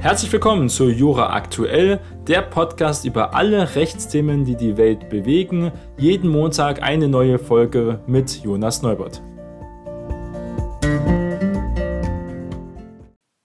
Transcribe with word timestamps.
Herzlich 0.00 0.32
willkommen 0.32 0.70
zu 0.70 0.88
Jura 0.88 1.34
Aktuell, 1.34 2.00
der 2.26 2.40
Podcast 2.40 3.04
über 3.04 3.34
alle 3.34 3.74
Rechtsthemen, 3.74 4.46
die 4.46 4.56
die 4.56 4.78
Welt 4.78 5.10
bewegen. 5.10 5.72
Jeden 5.98 6.30
Montag 6.30 6.82
eine 6.82 7.06
neue 7.06 7.38
Folge 7.38 8.02
mit 8.06 8.42
Jonas 8.42 8.80
Neubert. 8.80 9.20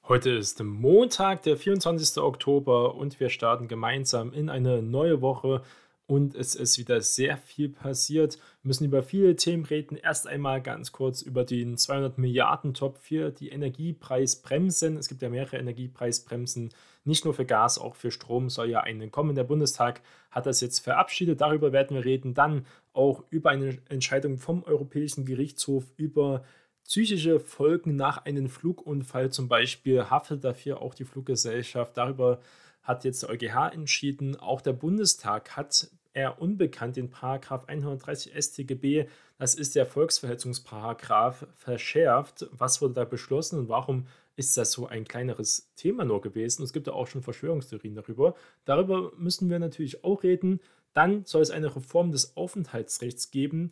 Heute 0.08 0.30
ist 0.30 0.64
Montag, 0.64 1.44
der 1.44 1.58
24. 1.58 2.24
Oktober 2.24 2.96
und 2.96 3.20
wir 3.20 3.28
starten 3.28 3.68
gemeinsam 3.68 4.32
in 4.32 4.50
eine 4.50 4.82
neue 4.82 5.20
Woche 5.20 5.62
und 6.08 6.36
es 6.36 6.54
ist 6.54 6.78
wieder 6.78 7.02
sehr 7.02 7.36
viel 7.36 7.70
passiert. 7.70 8.36
Wir 8.36 8.68
müssen 8.68 8.86
über 8.86 9.02
viele 9.02 9.36
Themen 9.36 9.66
reden. 9.66 9.98
Erst 9.98 10.28
einmal 10.28 10.62
ganz 10.62 10.92
kurz 10.92 11.24
über 11.24 11.44
den 11.44 11.78
200 11.78 12.20
Milliarden 12.20 12.76
Top 12.76 13.00
4, 13.00 13.32
die 13.32 13.50
Energiepreisbremsen. 13.50 14.98
Es 14.98 15.08
gibt 15.08 15.24
ja 15.24 15.30
mehrere 15.30 15.58
Energiepreisbremsen, 15.58 16.70
nicht 17.06 17.26
nur 17.26 17.34
für 17.34 17.46
Gas, 17.46 17.80
auch 17.80 17.96
für 17.96 18.12
Strom 18.12 18.50
soll 18.50 18.70
ja 18.70 18.82
eine 18.82 19.10
kommen. 19.10 19.36
Der 19.36 19.44
Bundestag 19.46 20.02
hat 20.30 20.46
das 20.46 20.62
jetzt 20.62 20.80
verabschiedet. 20.80 21.42
Darüber 21.42 21.72
werden 21.72 21.96
wir 21.96 22.06
reden. 22.06 22.36
Dann 22.36 22.68
auch 22.94 23.24
über 23.32 23.50
eine 23.50 23.80
Entscheidung 23.90 24.38
vom 24.38 24.64
Europäischen 24.64 25.26
Gerichtshof 25.26 25.86
über 25.98 26.44
psychische 26.84 27.40
Folgen 27.40 27.96
nach 27.96 28.26
einem 28.26 28.48
Flugunfall. 28.48 29.32
Zum 29.32 29.48
Beispiel 29.48 30.04
haftet 30.12 30.44
dafür 30.44 30.82
auch 30.82 30.94
die 30.94 31.06
Fluggesellschaft. 31.06 31.98
Darüber 31.98 32.40
hat 32.86 33.04
jetzt 33.04 33.24
der 33.24 33.30
EuGH 33.30 33.74
entschieden. 33.74 34.38
Auch 34.38 34.62
der 34.62 34.74
Bundestag 34.74 35.58
hat 35.58 35.90
eher 36.14 36.42
unbekannt 36.42 36.96
den 36.96 37.10
Paragraph 37.10 37.66
130 37.68 38.34
StGB, 38.34 39.08
das 39.38 39.54
ist 39.54 39.76
der 39.76 39.86
Volksverhetzungsparagraph, 39.86 41.46
verschärft. 41.58 42.48
Was 42.52 42.82
wurde 42.82 42.94
da 42.94 43.04
beschlossen 43.04 43.60
und 43.60 43.68
warum 43.70 44.08
ist 44.38 44.56
das 44.56 44.72
so 44.72 44.88
ein 44.88 45.06
kleineres 45.06 45.72
Thema 45.76 46.06
nur 46.06 46.22
gewesen? 46.22 46.64
Es 46.64 46.72
gibt 46.72 46.88
ja 46.88 46.94
auch 46.94 47.08
schon 47.08 47.22
Verschwörungstheorien 47.22 47.96
darüber. 47.96 48.36
Darüber 48.64 49.12
müssen 49.18 49.50
wir 49.50 49.60
natürlich 49.60 50.06
auch 50.06 50.24
reden. 50.24 50.62
Dann 50.94 51.26
soll 51.26 51.42
es 51.42 51.52
eine 51.52 51.76
Reform 51.76 52.12
des 52.12 52.38
Aufenthaltsrechts 52.38 53.32
geben. 53.32 53.72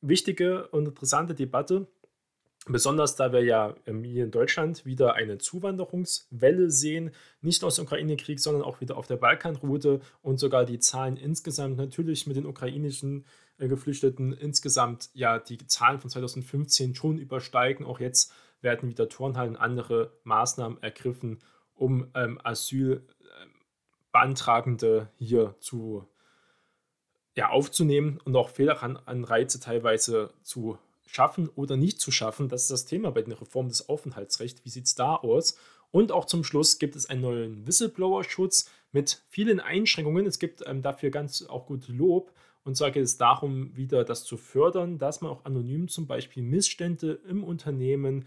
Wichtige 0.00 0.66
und 0.68 0.88
interessante 0.88 1.34
Debatte. 1.34 1.86
Besonders 2.70 3.16
da 3.16 3.32
wir 3.32 3.42
ja 3.42 3.74
hier 3.86 4.24
in 4.24 4.30
Deutschland 4.30 4.84
wieder 4.84 5.14
eine 5.14 5.38
Zuwanderungswelle 5.38 6.70
sehen, 6.70 7.12
nicht 7.40 7.64
aus 7.64 7.76
dem 7.76 7.86
Ukraine-Krieg, 7.86 8.40
sondern 8.40 8.62
auch 8.62 8.82
wieder 8.82 8.98
auf 8.98 9.06
der 9.06 9.16
Balkanroute 9.16 10.02
und 10.20 10.38
sogar 10.38 10.66
die 10.66 10.78
Zahlen 10.78 11.16
insgesamt 11.16 11.78
natürlich 11.78 12.26
mit 12.26 12.36
den 12.36 12.44
ukrainischen 12.44 13.24
äh, 13.56 13.68
Geflüchteten 13.68 14.34
insgesamt 14.34 15.08
ja 15.14 15.38
die 15.38 15.56
Zahlen 15.66 15.98
von 15.98 16.10
2015 16.10 16.94
schon 16.94 17.16
übersteigen. 17.18 17.86
Auch 17.86 18.00
jetzt 18.00 18.34
werden 18.60 18.86
wieder 18.88 19.08
Turnhallen 19.08 19.56
und 19.56 19.62
andere 19.62 20.12
Maßnahmen 20.24 20.82
ergriffen, 20.82 21.38
um 21.74 22.10
ähm, 22.14 22.40
Asylbeantragende 22.44 24.98
ähm, 24.98 25.08
hier 25.18 25.54
zu 25.60 26.06
ja, 27.34 27.50
aufzunehmen 27.50 28.20
und 28.24 28.36
auch 28.36 28.50
Fehleranreize 28.50 29.60
teilweise 29.60 30.34
zu 30.42 30.78
schaffen 31.08 31.48
oder 31.48 31.76
nicht 31.76 32.00
zu 32.00 32.10
schaffen. 32.10 32.48
Das 32.48 32.62
ist 32.62 32.70
das 32.70 32.84
Thema 32.84 33.10
bei 33.10 33.22
der 33.22 33.40
Reform 33.40 33.68
des 33.68 33.88
Aufenthaltsrechts. 33.88 34.64
Wie 34.64 34.68
sieht 34.68 34.86
es 34.86 34.94
da 34.94 35.16
aus? 35.16 35.56
Und 35.90 36.12
auch 36.12 36.26
zum 36.26 36.44
Schluss 36.44 36.78
gibt 36.78 36.96
es 36.96 37.06
einen 37.06 37.22
neuen 37.22 37.66
Whistleblower-Schutz 37.66 38.70
mit 38.92 39.22
vielen 39.28 39.58
Einschränkungen. 39.58 40.26
Es 40.26 40.38
gibt 40.38 40.62
ähm, 40.66 40.82
dafür 40.82 41.10
ganz 41.10 41.42
auch 41.46 41.66
gut 41.66 41.88
Lob. 41.88 42.32
Und 42.64 42.76
zwar 42.76 42.90
geht 42.90 43.04
es 43.04 43.16
darum, 43.16 43.74
wieder 43.74 44.04
das 44.04 44.24
zu 44.24 44.36
fördern, 44.36 44.98
dass 44.98 45.22
man 45.22 45.30
auch 45.30 45.46
anonym 45.46 45.88
zum 45.88 46.06
Beispiel 46.06 46.42
Missstände 46.42 47.18
im 47.26 47.42
Unternehmen 47.42 48.26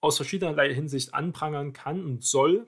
aus 0.00 0.16
verschiedenerlei 0.16 0.74
Hinsicht 0.74 1.14
anprangern 1.14 1.72
kann 1.72 2.04
und 2.04 2.24
soll, 2.24 2.66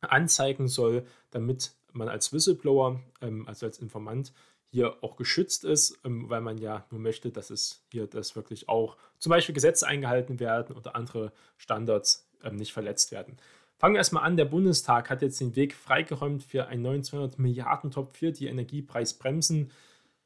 anzeigen 0.00 0.66
soll, 0.66 1.06
damit 1.30 1.72
man 1.92 2.08
als 2.08 2.32
Whistleblower, 2.32 3.00
ähm, 3.20 3.46
also 3.46 3.66
als 3.66 3.78
Informant, 3.78 4.32
hier 4.74 4.96
auch 5.02 5.14
geschützt 5.14 5.64
ist, 5.64 6.00
ähm, 6.04 6.28
weil 6.28 6.40
man 6.40 6.58
ja 6.58 6.84
nur 6.90 7.00
möchte, 7.00 7.30
dass 7.30 7.50
es 7.50 7.84
hier 7.92 8.08
das 8.08 8.34
wirklich 8.34 8.68
auch 8.68 8.96
zum 9.20 9.30
Beispiel 9.30 9.54
Gesetze 9.54 9.86
eingehalten 9.86 10.40
werden 10.40 10.76
oder 10.76 10.96
andere 10.96 11.32
Standards 11.56 12.28
ähm, 12.42 12.56
nicht 12.56 12.72
verletzt 12.72 13.12
werden. 13.12 13.36
Fangen 13.78 13.94
wir 13.94 13.98
erstmal 13.98 14.24
an. 14.24 14.36
Der 14.36 14.46
Bundestag 14.46 15.10
hat 15.10 15.22
jetzt 15.22 15.40
den 15.40 15.54
Weg 15.54 15.74
freigeräumt 15.74 16.42
für 16.42 16.66
einen 16.66 16.82
neuen 16.82 17.04
200 17.04 17.38
Milliarden 17.38 17.92
Top 17.92 18.16
4, 18.16 18.32
die 18.32 18.48
Energiepreisbremsen. 18.48 19.70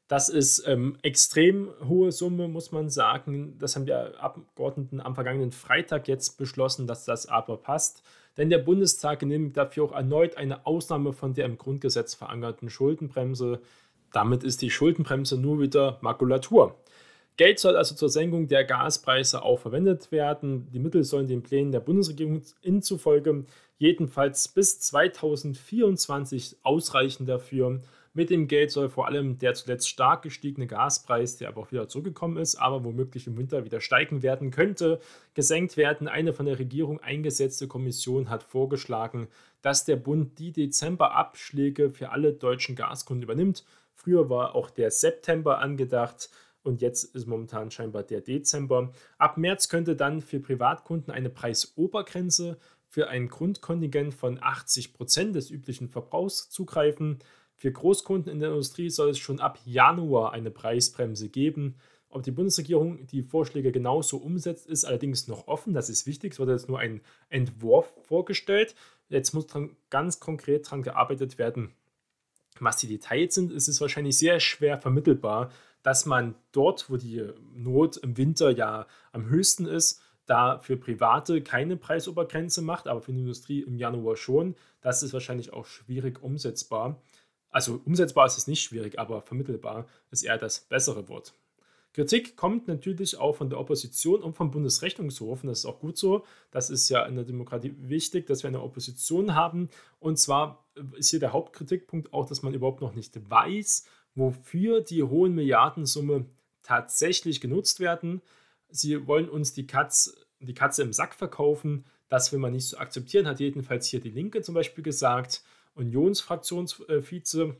Das 0.07 0.29
ist 0.29 0.63
ähm, 0.65 0.97
extrem 1.03 1.69
hohe 1.87 2.11
Summe, 2.11 2.47
muss 2.47 2.71
man 2.71 2.89
sagen. 2.89 3.55
Das 3.59 3.75
haben 3.75 3.85
die 3.85 3.93
Abgeordneten 3.93 4.99
am 4.99 5.13
vergangenen 5.13 5.51
Freitag 5.51 6.07
jetzt 6.07 6.39
beschlossen, 6.39 6.87
dass 6.87 7.05
das 7.05 7.27
aber 7.27 7.57
passt. 7.57 8.01
Denn 8.35 8.49
der 8.49 8.57
Bundestag 8.57 9.19
genehmigt 9.19 9.57
dafür 9.57 9.83
auch 9.83 9.91
erneut 9.91 10.37
eine 10.37 10.65
Ausnahme 10.65 11.13
von 11.13 11.35
der 11.35 11.45
im 11.45 11.59
Grundgesetz 11.59 12.15
verankerten 12.15 12.71
Schuldenbremse. 12.71 13.61
Damit 14.11 14.43
ist 14.43 14.61
die 14.61 14.71
Schuldenbremse 14.71 15.37
nur 15.37 15.59
wieder 15.59 15.99
Makulatur. 16.01 16.75
Geld 17.37 17.57
soll 17.57 17.77
also 17.77 17.95
zur 17.95 18.09
Senkung 18.09 18.47
der 18.47 18.65
Gaspreise 18.65 19.43
auch 19.43 19.59
verwendet 19.59 20.11
werden. 20.11 20.69
Die 20.73 20.79
Mittel 20.79 21.05
sollen 21.05 21.27
den 21.27 21.41
Plänen 21.41 21.71
der 21.71 21.79
Bundesregierung 21.79 22.41
inzufolge 22.61 23.45
jedenfalls 23.77 24.49
bis 24.49 24.81
2024 24.81 26.57
ausreichen 26.63 27.25
dafür. 27.25 27.79
Mit 28.13 28.29
dem 28.29 28.49
Geld 28.49 28.71
soll 28.71 28.89
vor 28.89 29.07
allem 29.07 29.37
der 29.37 29.53
zuletzt 29.53 29.87
stark 29.87 30.23
gestiegene 30.23 30.67
Gaspreis, 30.67 31.37
der 31.37 31.47
aber 31.47 31.61
auch 31.61 31.71
wieder 31.71 31.87
zurückgekommen 31.87 32.35
ist, 32.35 32.55
aber 32.55 32.83
womöglich 32.83 33.27
im 33.27 33.37
Winter 33.37 33.63
wieder 33.63 33.79
steigen 33.79 34.21
werden 34.21 34.51
könnte, 34.51 34.99
gesenkt 35.33 35.77
werden. 35.77 36.09
Eine 36.09 36.33
von 36.33 36.45
der 36.45 36.59
Regierung 36.59 36.99
eingesetzte 36.99 37.69
Kommission 37.69 38.29
hat 38.29 38.43
vorgeschlagen, 38.43 39.29
dass 39.61 39.85
der 39.85 39.95
Bund 39.95 40.39
die 40.39 40.51
Dezemberabschläge 40.51 41.91
für 41.91 42.09
alle 42.09 42.33
deutschen 42.33 42.75
Gaskunden 42.75 43.23
übernimmt 43.23 43.63
Früher 44.09 44.27
war 44.27 44.55
auch 44.55 44.71
der 44.71 44.89
September 44.89 45.59
angedacht 45.59 46.31
und 46.63 46.81
jetzt 46.81 47.03
ist 47.13 47.27
momentan 47.27 47.69
scheinbar 47.69 48.01
der 48.01 48.21
Dezember. 48.21 48.91
Ab 49.19 49.37
März 49.37 49.69
könnte 49.69 49.95
dann 49.95 50.21
für 50.21 50.39
Privatkunden 50.39 51.13
eine 51.13 51.29
Preisobergrenze 51.29 52.57
für 52.87 53.07
ein 53.09 53.27
Grundkontingent 53.27 54.15
von 54.15 54.39
80 54.41 54.93
Prozent 54.93 55.35
des 55.35 55.51
üblichen 55.51 55.89
Verbrauchs 55.89 56.49
zugreifen. 56.49 57.19
Für 57.53 57.71
Großkunden 57.71 58.31
in 58.31 58.39
der 58.39 58.49
Industrie 58.49 58.89
soll 58.89 59.11
es 59.11 59.19
schon 59.19 59.39
ab 59.39 59.59
Januar 59.63 60.33
eine 60.33 60.49
Preisbremse 60.49 61.29
geben. 61.29 61.75
Ob 62.09 62.23
die 62.23 62.31
Bundesregierung 62.31 63.05
die 63.05 63.21
Vorschläge 63.21 63.71
genauso 63.71 64.17
umsetzt, 64.17 64.65
ist 64.65 64.85
allerdings 64.85 65.27
noch 65.27 65.47
offen. 65.47 65.75
Das 65.75 65.87
ist 65.91 66.07
wichtig. 66.07 66.33
Es 66.33 66.39
wurde 66.39 66.53
jetzt 66.53 66.67
nur 66.67 66.79
ein 66.79 67.01
Entwurf 67.29 67.93
vorgestellt. 68.07 68.73
Jetzt 69.09 69.33
muss 69.35 69.45
dran, 69.45 69.75
ganz 69.91 70.19
konkret 70.19 70.65
daran 70.65 70.81
gearbeitet 70.81 71.37
werden, 71.37 71.75
was 72.59 72.77
die 72.77 72.87
Details 72.87 73.35
sind, 73.35 73.51
ist 73.51 73.67
es 73.67 73.81
wahrscheinlich 73.81 74.17
sehr 74.17 74.39
schwer 74.39 74.77
vermittelbar, 74.77 75.51
dass 75.83 76.05
man 76.05 76.35
dort, 76.51 76.89
wo 76.89 76.97
die 76.97 77.27
Not 77.53 77.97
im 77.97 78.17
Winter 78.17 78.51
ja 78.51 78.87
am 79.11 79.29
höchsten 79.29 79.65
ist, 79.65 80.01
da 80.25 80.59
für 80.59 80.77
Private 80.77 81.41
keine 81.41 81.75
Preisobergrenze 81.75 82.61
macht, 82.61 82.87
aber 82.87 83.01
für 83.01 83.11
die 83.11 83.19
Industrie 83.19 83.61
im 83.61 83.77
Januar 83.77 84.15
schon. 84.15 84.55
Das 84.81 85.01
ist 85.01 85.13
wahrscheinlich 85.13 85.53
auch 85.53 85.65
schwierig 85.65 86.21
umsetzbar. 86.21 87.01
Also 87.49 87.81
umsetzbar 87.83 88.27
ist 88.27 88.37
es 88.37 88.47
nicht 88.47 88.61
schwierig, 88.61 88.99
aber 88.99 89.21
vermittelbar 89.21 89.87
ist 90.11 90.23
eher 90.23 90.37
das 90.37 90.59
bessere 90.59 91.07
Wort. 91.09 91.33
Kritik 91.99 92.37
kommt 92.37 92.69
natürlich 92.69 93.17
auch 93.17 93.35
von 93.35 93.49
der 93.49 93.59
Opposition 93.59 94.23
und 94.23 94.33
vom 94.33 94.51
Bundesrechnungshof. 94.51 95.43
Und 95.43 95.49
das 95.49 95.59
ist 95.59 95.65
auch 95.65 95.81
gut 95.81 95.97
so. 95.97 96.23
Das 96.49 96.69
ist 96.69 96.87
ja 96.87 97.05
in 97.05 97.15
der 97.15 97.25
Demokratie 97.25 97.75
wichtig, 97.77 98.25
dass 98.25 98.41
wir 98.41 98.47
eine 98.47 98.61
Opposition 98.61 99.35
haben. 99.35 99.67
Und 99.99 100.17
zwar 100.17 100.65
ist 100.95 101.09
hier 101.09 101.19
der 101.19 101.33
Hauptkritikpunkt 101.33 102.13
auch, 102.13 102.25
dass 102.25 102.41
man 102.41 102.53
überhaupt 102.53 102.79
noch 102.79 102.95
nicht 102.95 103.29
weiß, 103.29 103.85
wofür 104.15 104.79
die 104.79 105.03
hohen 105.03 105.35
Milliardensumme 105.35 106.25
tatsächlich 106.63 107.41
genutzt 107.41 107.81
werden. 107.81 108.21
Sie 108.69 109.05
wollen 109.05 109.27
uns 109.27 109.51
die, 109.51 109.67
Katz, 109.67 110.15
die 110.39 110.53
Katze 110.53 110.83
im 110.83 110.93
Sack 110.93 111.13
verkaufen. 111.13 111.83
Das 112.07 112.31
will 112.31 112.39
man 112.39 112.53
nicht 112.53 112.69
so 112.69 112.77
akzeptieren, 112.77 113.27
hat 113.27 113.41
jedenfalls 113.41 113.87
hier 113.87 113.99
die 113.99 114.09
Linke 114.09 114.41
zum 114.41 114.55
Beispiel 114.55 114.85
gesagt. 114.85 115.43
Unionsfraktionsvize 115.75 117.57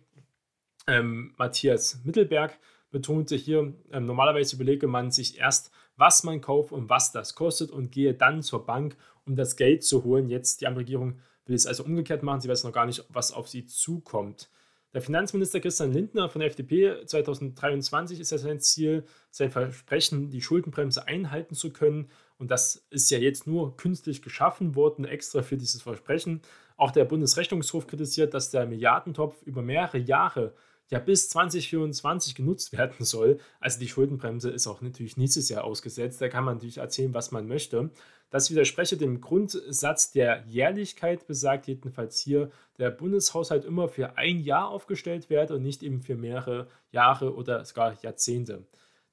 ähm, 0.88 1.34
Matthias 1.38 2.00
Mittelberg 2.06 2.58
betonte 2.92 3.36
hier, 3.36 3.74
ähm, 3.92 4.06
normalerweise 4.06 4.56
überlege 4.56 4.88
man 4.88 5.12
sich 5.12 5.38
erst, 5.38 5.72
was 5.96 6.24
man 6.24 6.42
kauft 6.42 6.72
und 6.72 6.90
was 6.90 7.12
das 7.12 7.36
kostet 7.36 7.72
und 7.72 7.92
gehe 7.92 8.14
dann 8.14 8.42
zur 8.42 8.66
Bank, 8.66 8.96
um 9.26 9.36
das 9.36 9.56
Geld 9.56 9.84
zu 9.84 10.04
holen. 10.04 10.30
Jetzt 10.30 10.62
die 10.62 10.66
Regierung 10.66 11.20
will 11.46 11.56
es 11.56 11.68
also 11.68 11.84
umgekehrt 11.84 12.24
machen. 12.24 12.42
Sie 12.42 12.50
weiß 12.50 12.64
noch 12.64 12.72
gar 12.72 12.86
nicht, 12.86 13.06
was 13.10 13.32
auf 13.32 13.48
sie 13.48 13.66
zukommt. 13.66 14.50
Der 14.94 15.02
Finanzminister 15.02 15.60
Christian 15.60 15.94
Lindner 15.94 16.30
von 16.30 16.40
der 16.40 16.50
FDP 16.50 17.06
2023 17.06 18.20
ist 18.20 18.32
ja 18.32 18.40
sein 18.40 18.60
Ziel, 18.60 19.04
sein 19.30 19.52
Versprechen, 19.52 20.32
die 20.32 20.42
Schuldenbremse 20.42 21.08
einhalten 21.08 21.54
zu 21.54 21.72
können. 21.72 22.10
Und 22.40 22.50
das 22.50 22.88
ist 22.90 23.12
ja 23.12 23.20
jetzt 23.20 23.46
nur 23.46 23.78
künstlich 23.78 24.24
geschaffen 24.24 24.74
worden, 24.74 25.06
extra 25.06 25.44
für 25.44 25.58
dieses 25.58 25.84
Versprechen. 25.84 26.42
Auch 26.76 26.90
der 26.90 27.06
Bundesrechnungshof 27.06 27.86
kritisiert, 27.86 28.34
dass 28.34 28.50
der 28.50 28.66
Milliardentopf 28.66 29.44
über 29.44 29.62
mehrere 29.62 30.00
Jahre 30.00 30.56
ja 30.90 31.00
bis 31.00 31.30
2024 31.30 32.36
genutzt 32.36 32.72
werden 32.72 33.06
soll. 33.06 33.40
Also 33.60 33.80
die 33.80 33.88
Schuldenbremse 33.88 34.50
ist 34.50 34.68
auch 34.68 34.82
natürlich 34.82 35.18
nächstes 35.18 35.50
Jahr 35.50 35.64
ausgesetzt. 35.64 36.22
Da 36.22 36.30
kann 36.30 36.44
man 36.44 36.56
natürlich 36.56 36.78
erzählen, 36.78 37.14
was 37.14 37.32
man 37.32 37.48
möchte. 37.48 37.90
Das 38.30 38.52
widerspreche 38.52 38.96
dem 38.96 39.22
Grundsatz 39.22 40.12
der 40.12 40.44
Jährlichkeit, 40.48 41.26
besagt 41.26 41.68
jedenfalls 41.68 42.20
hier, 42.20 42.52
der 42.78 42.92
Bundeshaushalt 42.92 43.66
immer 43.66 43.90
für 43.90 44.18
ein 44.18 44.40
Jahr 44.40 44.70
aufgestellt 44.70 45.30
werde 45.30 45.56
und 45.56 45.64
nicht 45.64 45.82
eben 45.82 46.02
für 46.02 46.16
mehrere 46.16 46.68
Jahre 46.92 47.34
oder 47.34 47.66
sogar 47.66 47.98
Jahrzehnte. 48.04 48.66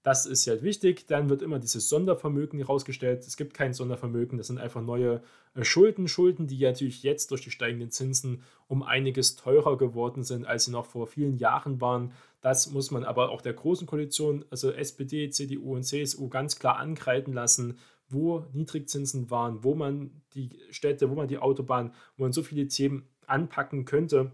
Das 0.07 0.25
ist 0.25 0.45
ja 0.45 0.63
wichtig. 0.63 1.09
Dann 1.09 1.29
wird 1.29 1.43
immer 1.43 1.59
dieses 1.59 1.89
Sondervermögen 1.89 2.61
herausgestellt. 2.61 3.27
Es 3.27 3.37
gibt 3.37 3.55
kein 3.55 3.75
Sondervermögen, 3.75 4.39
das 4.39 4.47
sind 4.47 4.59
einfach 4.59 4.81
neue 4.81 5.21
äh, 5.57 5.65
Schulden. 5.65 6.07
Schulden, 6.07 6.47
die 6.47 6.63
natürlich 6.63 7.03
jetzt 7.03 7.33
durch 7.33 7.41
die 7.43 7.51
steigenden 7.51 7.91
Zinsen 7.91 8.45
um 8.69 8.85
einiges 8.85 9.35
teurer 9.35 9.77
geworden 9.77 10.23
sind, 10.23 10.47
als 10.47 10.67
sie 10.67 10.71
noch 10.71 10.87
vor 10.87 11.09
vielen 11.09 11.39
Jahren 11.39 11.81
waren. 11.81 12.13
Das 12.41 12.71
muss 12.71 12.93
man 12.93 13.03
aber 13.03 13.31
auch 13.31 13.43
der 13.43 13.55
Großen 13.55 13.89
Koalition, 13.89 14.45
also 14.49 14.71
SPD, 14.71 15.29
CDU 15.31 15.75
und 15.75 15.83
CSU, 15.83 16.29
ganz 16.29 16.57
klar 16.61 16.77
ankreiden 16.77 17.35
lassen, 17.35 17.77
wo 18.09 18.45
Niedrigzinsen 18.53 19.29
waren, 19.33 19.65
wo 19.65 19.75
man 19.75 20.23
die 20.35 20.51
Städte, 20.71 21.11
wo 21.11 21.17
man 21.17 21.27
die 21.27 21.39
Autobahn, 21.39 21.93
wo 22.17 22.23
man 22.23 22.33
so 22.33 22.45
viele 22.45 22.69
Themen 22.69 23.09
anpacken 23.27 23.85
könnte 23.85 24.31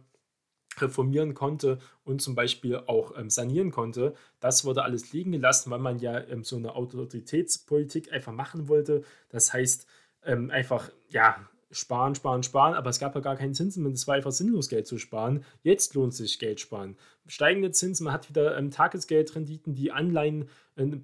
reformieren 0.80 1.34
konnte 1.34 1.78
und 2.04 2.22
zum 2.22 2.34
Beispiel 2.34 2.76
auch 2.86 3.16
ähm, 3.16 3.30
sanieren 3.30 3.70
konnte. 3.70 4.14
Das 4.40 4.64
wurde 4.64 4.82
alles 4.82 5.12
liegen 5.12 5.32
gelassen, 5.32 5.70
weil 5.70 5.78
man 5.78 5.98
ja 5.98 6.18
ähm, 6.28 6.44
so 6.44 6.56
eine 6.56 6.74
Autoritätspolitik 6.74 8.12
einfach 8.12 8.32
machen 8.32 8.68
wollte. 8.68 9.02
Das 9.28 9.52
heißt, 9.52 9.86
ähm, 10.24 10.50
einfach, 10.50 10.90
ja, 11.08 11.36
sparen, 11.70 12.14
sparen, 12.14 12.42
sparen, 12.42 12.74
aber 12.74 12.90
es 12.90 12.98
gab 12.98 13.14
ja 13.14 13.20
gar 13.20 13.36
keinen 13.36 13.54
Zinsen. 13.54 13.84
Es 13.86 14.06
war 14.06 14.14
einfach 14.14 14.32
sinnlos, 14.32 14.68
Geld 14.68 14.86
zu 14.86 14.98
sparen. 14.98 15.44
Jetzt 15.62 15.94
lohnt 15.94 16.14
sich 16.14 16.38
Geld 16.38 16.60
sparen. 16.60 16.96
Steigende 17.26 17.70
Zinsen, 17.70 18.04
man 18.04 18.12
hat 18.12 18.28
wieder 18.28 18.56
ähm, 18.56 18.70
Tagesgeldrenditen, 18.70 19.74
die 19.74 19.92
Anleihen. 19.92 20.48
Äh, 20.76 20.98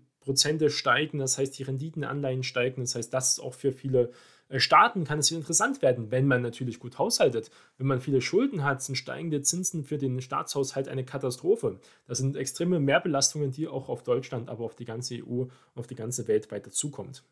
steigen, 0.69 1.19
das 1.20 1.38
heißt, 1.38 1.59
die 1.59 1.62
Renditen 1.62 2.05
Anleihen 2.05 2.43
steigen, 2.43 2.82
das 2.82 2.94
heißt, 2.94 3.15
das 3.15 3.31
ist 3.31 3.41
auch 3.41 3.55
für 3.55 3.73
viele 3.73 4.11
Staaten 4.56 5.04
kann 5.04 5.18
es 5.18 5.30
wieder 5.30 5.40
interessant 5.40 5.82
werden, 5.82 6.10
wenn 6.10 6.26
man 6.26 6.40
natürlich 6.40 6.80
gut 6.80 6.98
haushaltet. 6.98 7.50
Wenn 7.76 7.86
man 7.86 8.00
viele 8.00 8.22
Schulden 8.22 8.64
hat, 8.64 8.82
sind 8.82 8.96
steigende 8.96 9.42
Zinsen 9.42 9.84
für 9.84 9.98
den 9.98 10.22
Staatshaushalt 10.22 10.88
eine 10.88 11.04
Katastrophe. 11.04 11.78
Das 12.06 12.18
sind 12.18 12.34
extreme 12.36 12.80
Mehrbelastungen, 12.80 13.50
die 13.50 13.68
auch 13.68 13.90
auf 13.90 14.02
Deutschland, 14.02 14.48
aber 14.48 14.64
auf 14.64 14.74
die 14.74 14.86
ganze 14.86 15.16
EU, 15.16 15.44
auf 15.74 15.86
die 15.86 15.94
ganze 15.94 16.26
Welt 16.28 16.50
weiter 16.50 16.70
zukommt. 16.70 17.24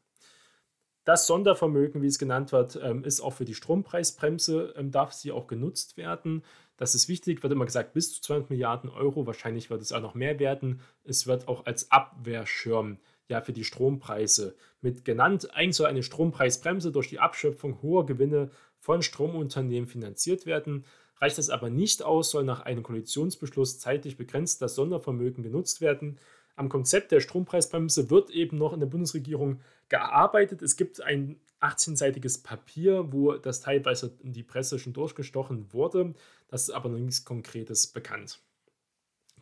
Das 1.07 1.29
Sondervermögen, 1.29 2.03
wie 2.03 2.09
es 2.09 2.19
genannt 2.19 2.51
wird, 2.51 2.79
ähm, 2.83 3.05
ist 3.05 3.21
auch 3.21 3.33
für 3.33 3.45
die 3.45 3.55
Strompreisbremse, 3.55 4.75
ähm, 4.77 4.91
darf 4.91 5.13
sie 5.13 5.31
auch 5.31 5.47
genutzt 5.47 5.97
werden. 5.97 6.43
Das 6.77 6.97
ist 6.97 7.09
wichtig, 7.09 7.43
wird 7.43 7.53
immer 7.53 7.65
gesagt, 7.65 7.95
bis 7.95 8.13
zu 8.13 8.21
200 8.21 8.51
Milliarden 8.51 8.91
Euro. 8.91 9.25
Wahrscheinlich 9.25 9.71
wird 9.71 9.81
es 9.81 9.93
auch 9.93 10.03
noch 10.03 10.15
mehr 10.15 10.41
werden. 10.41 10.81
Es 11.05 11.29
wird 11.29 11.47
auch 11.47 11.65
als 11.65 11.93
Abwehrschirm 11.93 12.99
ja 13.29 13.41
für 13.41 13.53
die 13.53 13.65
Strompreise 13.65 14.57
mit 14.81 15.05
genannt. 15.05 15.55
Eigentlich 15.55 15.77
soll 15.77 15.87
eine 15.87 16.03
Strompreisbremse 16.03 16.93
durch 16.93 17.09
die 17.09 17.19
Abschöpfung 17.19 17.83
hoher 17.83 18.07
Gewinne 18.07 18.51
von 18.79 19.03
Stromunternehmen 19.03 19.89
finanziert 19.89 20.47
werden. 20.47 20.85
Reicht 21.19 21.39
das 21.39 21.51
aber 21.51 21.71
nicht 21.71 22.03
aus, 22.03 22.31
soll 22.31 22.45
nach 22.45 22.61
einem 22.61 22.83
Koalitionsbeschluss 22.83 23.79
zeitlich 23.79 24.17
begrenzt 24.17 24.61
das 24.61 24.75
Sondervermögen 24.75 25.43
genutzt 25.43 25.81
werden. 25.81 26.19
Am 26.57 26.69
Konzept 26.69 27.13
der 27.13 27.21
Strompreisbremse 27.21 28.11
wird 28.11 28.31
eben 28.31 28.59
noch 28.59 28.73
in 28.73 28.81
der 28.81 28.87
Bundesregierung 28.87 29.61
gearbeitet. 29.89 30.63
Es 30.63 30.77
gibt 30.77 31.01
ein 31.03 31.41
18-seitiges 31.61 32.43
Papier, 32.43 33.13
wo 33.13 33.33
das 33.33 33.61
teilweise 33.61 34.17
in 34.23 34.33
die 34.33 34.43
Presse 34.43 34.79
schon 34.79 34.93
durchgestochen 34.93 35.73
wurde. 35.73 36.15
Das 36.49 36.63
ist 36.63 36.71
aber 36.71 36.89
noch 36.89 36.99
nichts 36.99 37.25
Konkretes 37.25 37.87
bekannt. 37.87 38.41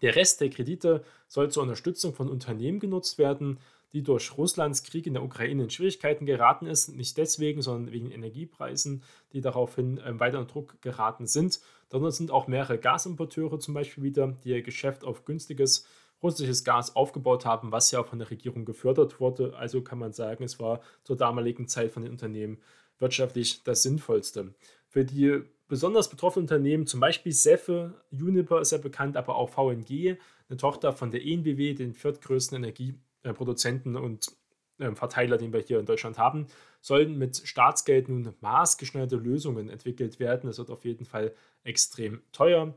Der 0.04 0.14
Rest 0.14 0.40
der 0.40 0.50
Kredite 0.50 1.02
soll 1.26 1.50
zur 1.50 1.64
Unterstützung 1.64 2.14
von 2.14 2.28
Unternehmen 2.28 2.78
genutzt 2.78 3.18
werden 3.18 3.58
die 3.94 4.02
durch 4.02 4.36
Russlands 4.36 4.82
Krieg 4.82 5.06
in 5.06 5.14
der 5.14 5.22
Ukraine 5.22 5.62
in 5.62 5.70
Schwierigkeiten 5.70 6.26
geraten 6.26 6.66
ist. 6.66 6.88
Nicht 6.88 7.16
deswegen, 7.16 7.62
sondern 7.62 7.92
wegen 7.92 8.10
Energiepreisen, 8.10 9.04
die 9.32 9.40
daraufhin 9.40 9.98
äh, 9.98 10.18
weiter 10.18 10.40
unter 10.40 10.52
Druck 10.52 10.82
geraten 10.82 11.28
sind. 11.28 11.60
Darunter 11.90 12.10
sind 12.10 12.32
auch 12.32 12.48
mehrere 12.48 12.76
Gasimporteure 12.76 13.60
zum 13.60 13.72
Beispiel 13.72 14.02
wieder, 14.02 14.36
die 14.42 14.50
ihr 14.50 14.62
Geschäft 14.62 15.04
auf 15.04 15.24
günstiges 15.24 15.86
russisches 16.24 16.64
Gas 16.64 16.96
aufgebaut 16.96 17.46
haben, 17.46 17.70
was 17.70 17.92
ja 17.92 18.02
von 18.02 18.18
der 18.18 18.30
Regierung 18.30 18.64
gefördert 18.64 19.20
wurde. 19.20 19.56
Also 19.56 19.80
kann 19.80 20.00
man 20.00 20.12
sagen, 20.12 20.42
es 20.42 20.58
war 20.58 20.80
zur 21.04 21.16
damaligen 21.16 21.68
Zeit 21.68 21.92
von 21.92 22.02
den 22.02 22.10
Unternehmen 22.10 22.58
wirtschaftlich 22.98 23.62
das 23.62 23.84
Sinnvollste. 23.84 24.54
Für 24.88 25.04
die 25.04 25.42
besonders 25.74 26.08
betroffenen 26.08 26.44
Unternehmen, 26.44 26.86
zum 26.86 27.00
Beispiel 27.00 27.32
Seffe, 27.32 28.00
Uniper 28.12 28.60
ist 28.60 28.70
ja 28.70 28.78
bekannt, 28.78 29.16
aber 29.16 29.34
auch 29.34 29.50
VNG, 29.50 30.16
eine 30.48 30.56
Tochter 30.56 30.92
von 30.92 31.10
der 31.10 31.26
ENBW, 31.26 31.74
den 31.74 31.94
viertgrößten 31.94 32.56
Energie- 32.56 32.94
äh, 33.24 33.32
Produzenten 33.32 33.96
und 33.96 34.30
ähm, 34.78 34.94
Verteiler, 34.94 35.36
den 35.36 35.52
wir 35.52 35.58
hier 35.58 35.80
in 35.80 35.86
Deutschland 35.86 36.16
haben, 36.16 36.46
sollen 36.80 37.18
mit 37.18 37.38
Staatsgeld 37.38 38.08
nun 38.08 38.34
maßgeschneiderte 38.40 39.16
Lösungen 39.16 39.68
entwickelt 39.68 40.20
werden. 40.20 40.46
Das 40.46 40.58
wird 40.58 40.70
auf 40.70 40.84
jeden 40.84 41.06
Fall 41.06 41.34
extrem 41.64 42.22
teuer. 42.30 42.72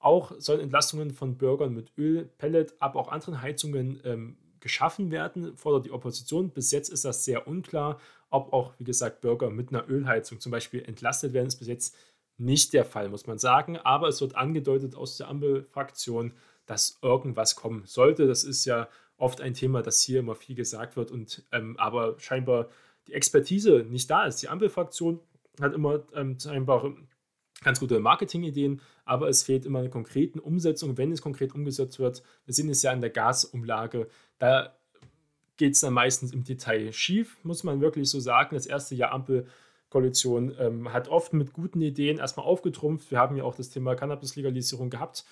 Auch 0.00 0.32
sollen 0.38 0.58
Entlastungen 0.58 1.12
von 1.12 1.38
Bürgern 1.38 1.74
mit 1.74 1.92
Öl, 1.96 2.24
Pellet, 2.38 2.74
aber 2.80 2.98
auch 2.98 3.12
anderen 3.12 3.40
Heizungen 3.40 4.00
ähm, 4.02 4.36
geschaffen 4.58 5.12
werden, 5.12 5.56
fordert 5.56 5.84
die 5.84 5.92
Opposition. 5.92 6.50
Bis 6.50 6.72
jetzt 6.72 6.88
ist 6.88 7.04
das 7.04 7.24
sehr 7.24 7.46
unklar, 7.46 8.00
ob 8.30 8.52
auch, 8.52 8.72
wie 8.78 8.84
gesagt, 8.84 9.20
Bürger 9.20 9.50
mit 9.50 9.68
einer 9.68 9.88
Ölheizung 9.88 10.40
zum 10.40 10.50
Beispiel 10.50 10.82
entlastet 10.82 11.32
werden. 11.34 11.44
Das 11.44 11.54
ist 11.54 11.60
bis 11.60 11.68
jetzt 11.68 11.96
nicht 12.42 12.72
der 12.72 12.84
Fall, 12.84 13.08
muss 13.08 13.26
man 13.26 13.38
sagen. 13.38 13.78
Aber 13.78 14.08
es 14.08 14.20
wird 14.20 14.36
angedeutet 14.36 14.94
aus 14.94 15.16
der 15.16 15.28
Ampelfraktion, 15.28 16.32
dass 16.66 16.98
irgendwas 17.02 17.56
kommen 17.56 17.84
sollte. 17.86 18.26
Das 18.26 18.44
ist 18.44 18.64
ja 18.64 18.88
oft 19.16 19.40
ein 19.40 19.54
Thema, 19.54 19.82
das 19.82 20.02
hier 20.02 20.20
immer 20.20 20.34
viel 20.34 20.56
gesagt 20.56 20.96
wird 20.96 21.10
und 21.10 21.44
ähm, 21.52 21.78
aber 21.78 22.18
scheinbar 22.18 22.68
die 23.06 23.14
Expertise 23.14 23.84
nicht 23.88 24.10
da 24.10 24.26
ist. 24.26 24.42
Die 24.42 24.48
Ampelfraktion 24.48 25.20
hat 25.60 25.74
immer 25.74 26.02
ähm, 26.14 26.38
scheinbar 26.38 26.92
ganz 27.62 27.78
gute 27.78 28.00
Marketingideen, 28.00 28.80
aber 29.04 29.28
es 29.28 29.44
fehlt 29.44 29.64
immer 29.64 29.80
eine 29.80 29.90
konkrete 29.90 30.40
Umsetzung, 30.40 30.98
wenn 30.98 31.12
es 31.12 31.22
konkret 31.22 31.54
umgesetzt 31.54 31.98
wird. 31.98 32.22
Wir 32.44 32.54
sehen 32.54 32.68
es 32.68 32.82
ja 32.82 32.92
in 32.92 33.00
der 33.00 33.10
Gasumlage, 33.10 34.08
da 34.38 34.74
geht 35.56 35.74
es 35.74 35.80
dann 35.80 35.92
meistens 35.92 36.32
im 36.32 36.42
Detail 36.42 36.92
schief, 36.92 37.36
muss 37.44 37.62
man 37.62 37.80
wirklich 37.80 38.10
so 38.10 38.18
sagen. 38.18 38.56
Das 38.56 38.66
erste 38.66 38.96
Jahr 38.96 39.12
Ampelkoalition 39.92 40.54
ähm, 40.58 40.92
hat 40.92 41.08
oft 41.08 41.32
mit 41.32 41.52
guten 41.52 41.80
Ideen 41.82 42.18
erstmal 42.18 42.46
aufgetrumpft. 42.46 43.10
Wir 43.10 43.18
haben 43.18 43.36
ja 43.36 43.44
auch 43.44 43.54
das 43.54 43.70
Thema 43.70 43.94
Cannabis-Legalisierung 43.94 44.90
gehabt. 44.90 45.24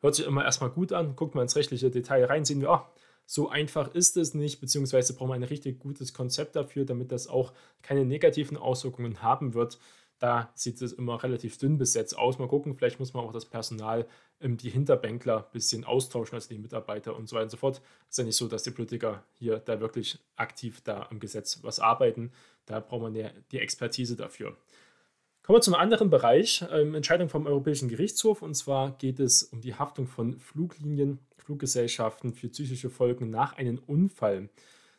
Hört 0.00 0.14
sich 0.14 0.26
immer 0.26 0.44
erstmal 0.44 0.70
gut 0.70 0.92
an, 0.92 1.14
guckt 1.14 1.34
man 1.34 1.42
ins 1.42 1.56
rechtliche 1.56 1.90
Detail 1.90 2.24
rein, 2.24 2.44
sehen 2.44 2.62
wir, 2.62 2.70
oh, 2.70 2.80
so 3.26 3.48
einfach 3.48 3.94
ist 3.94 4.16
es 4.16 4.34
nicht, 4.34 4.60
beziehungsweise 4.60 5.14
braucht 5.14 5.28
man 5.28 5.40
ein 5.40 5.48
richtig 5.48 5.78
gutes 5.78 6.14
Konzept 6.14 6.56
dafür, 6.56 6.84
damit 6.84 7.12
das 7.12 7.28
auch 7.28 7.52
keine 7.82 8.04
negativen 8.04 8.56
Auswirkungen 8.56 9.22
haben 9.22 9.54
wird. 9.54 9.78
Da 10.20 10.52
sieht 10.54 10.80
es 10.82 10.92
immer 10.92 11.22
relativ 11.22 11.56
dünn 11.56 11.78
besetzt 11.78 12.16
aus. 12.16 12.38
Mal 12.38 12.46
gucken, 12.46 12.76
vielleicht 12.76 13.00
muss 13.00 13.14
man 13.14 13.24
auch 13.24 13.32
das 13.32 13.46
Personal, 13.46 14.06
ähm, 14.40 14.58
die 14.58 14.70
Hinterbänkler 14.70 15.38
ein 15.38 15.50
bisschen 15.50 15.84
austauschen, 15.84 16.34
also 16.34 16.48
die 16.50 16.58
Mitarbeiter 16.58 17.16
und 17.16 17.28
so 17.28 17.34
weiter 17.34 17.44
und 17.44 17.50
so 17.50 17.56
fort. 17.56 17.80
Es 18.02 18.10
ist 18.10 18.18
ja 18.18 18.24
nicht 18.24 18.36
so, 18.36 18.46
dass 18.46 18.62
die 18.62 18.70
Politiker 18.70 19.24
hier 19.32 19.58
da 19.58 19.80
wirklich 19.80 20.18
aktiv 20.36 20.82
da 20.84 21.08
am 21.10 21.20
Gesetz 21.20 21.60
was 21.62 21.80
arbeiten. 21.80 22.32
Da 22.66 22.80
braucht 22.80 23.02
man 23.02 23.14
die 23.14 23.58
Expertise 23.58 24.14
dafür. 24.14 24.56
Kommen 25.42 25.56
wir 25.56 25.62
zum 25.62 25.74
anderen 25.74 26.10
Bereich, 26.10 26.64
ähm, 26.70 26.94
Entscheidung 26.94 27.30
vom 27.30 27.46
Europäischen 27.46 27.88
Gerichtshof. 27.88 28.42
Und 28.42 28.54
zwar 28.54 28.92
geht 28.98 29.20
es 29.20 29.42
um 29.42 29.62
die 29.62 29.74
Haftung 29.74 30.06
von 30.06 30.38
Fluglinien, 30.38 31.18
Fluggesellschaften 31.38 32.34
für 32.34 32.50
psychische 32.50 32.90
Folgen 32.90 33.30
nach 33.30 33.56
einem 33.56 33.78
Unfall. 33.86 34.50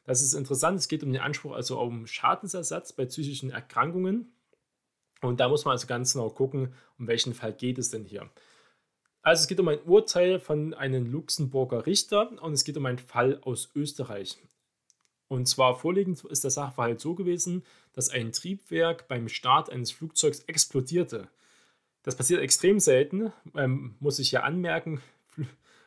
Das 0.04 0.24
ist 0.24 0.34
interessant. 0.34 0.80
Es 0.80 0.88
geht 0.88 1.04
um 1.04 1.14
den 1.14 1.22
Anspruch, 1.22 1.54
also 1.54 1.80
um 1.80 2.08
Schadensersatz 2.08 2.92
bei 2.92 3.06
psychischen 3.06 3.52
Erkrankungen. 3.52 4.34
Und 5.22 5.40
da 5.40 5.48
muss 5.48 5.66
man 5.66 5.74
also 5.74 5.88
ganz 5.88 6.14
genau 6.14 6.30
gucken, 6.30 6.74
um 6.98 7.08
welchen 7.08 7.34
Fall 7.34 7.54
geht 7.54 7.78
es 7.78 7.92
denn 7.92 8.06
hier. 8.06 8.30
Also 9.22 9.42
es 9.42 9.48
geht 9.48 9.60
um 9.60 9.68
ein 9.68 9.82
Urteil 9.84 10.40
von 10.40 10.74
einem 10.74 11.06
Luxemburger 11.12 11.86
Richter 11.86 12.32
und 12.42 12.54
es 12.54 12.64
geht 12.64 12.78
um 12.78 12.86
einen 12.88 12.98
Fall 12.98 13.40
aus 13.44 13.70
Österreich. 13.76 14.40
Und 15.28 15.48
zwar 15.48 15.76
vorliegend 15.76 16.24
ist 16.26 16.44
der 16.44 16.52
Sachverhalt 16.52 17.00
so 17.00 17.14
gewesen, 17.14 17.64
dass 17.94 18.10
ein 18.10 18.32
Triebwerk 18.32 19.08
beim 19.08 19.30
Start 19.30 19.70
eines 19.70 19.92
Flugzeugs 19.92 20.40
explodierte. 20.48 21.28
Das 22.04 22.16
passiert 22.16 22.42
extrem 22.42 22.80
selten, 22.80 23.32
ähm, 23.56 23.96
muss 24.00 24.18
ich 24.18 24.32
ja 24.32 24.42
anmerken. 24.42 25.02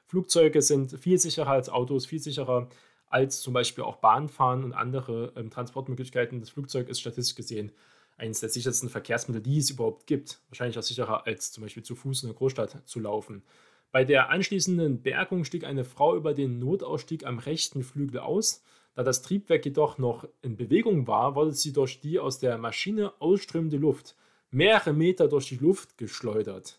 Flugzeuge 0.07 0.62
sind 0.62 0.93
viel 0.93 1.19
sicherer 1.19 1.50
als 1.50 1.69
Autos, 1.69 2.07
viel 2.07 2.21
sicherer 2.21 2.69
als 3.09 3.41
zum 3.41 3.53
Beispiel 3.53 3.83
auch 3.83 3.97
Bahnfahren 3.97 4.62
und 4.62 4.73
andere 4.73 5.33
ähm, 5.37 5.50
Transportmöglichkeiten. 5.50 6.41
Das 6.41 6.50
Flugzeug 6.50 6.88
ist 6.88 7.00
statistisch 7.00 7.35
gesehen 7.35 7.73
eines 8.16 8.40
der 8.40 8.49
sichersten 8.49 8.88
Verkehrsmittel, 8.88 9.42
die 9.42 9.59
es 9.59 9.71
überhaupt 9.71 10.06
gibt. 10.06 10.40
Wahrscheinlich 10.49 10.78
auch 10.78 10.83
sicherer 10.83 11.26
als 11.26 11.52
zum 11.52 11.62
Beispiel 11.62 11.83
zu 11.83 11.94
Fuß 11.94 12.23
in 12.23 12.28
der 12.28 12.37
Großstadt 12.37 12.83
zu 12.87 13.00
laufen. 13.00 13.42
Bei 13.90 14.04
der 14.04 14.30
anschließenden 14.30 15.02
Bergung 15.02 15.44
stieg 15.44 15.64
eine 15.64 15.85
Frau 15.85 16.16
über 16.16 16.35
den 16.35 16.59
Notausstieg 16.59 17.25
am 17.26 17.38
rechten 17.38 17.83
Flügel 17.83 18.21
aus. 18.21 18.62
Da 18.94 19.02
das 19.02 19.23
Triebwerk 19.23 19.64
jedoch 19.64 19.99
noch 19.99 20.28
in 20.42 20.56
Bewegung 20.56 21.06
war, 21.06 21.35
wurde 21.35 21.52
sie 21.52 21.73
durch 21.73 22.00
die 22.00 22.18
aus 22.18 22.38
der 22.38 22.59
Maschine 22.59 23.12
ausströmende 23.21 23.76
Luft 23.76 24.16
mehrere 24.54 24.92
Meter 24.92 25.28
durch 25.28 25.49
die 25.49 25.56
Luft 25.56 25.99
geschleudert. 25.99 26.78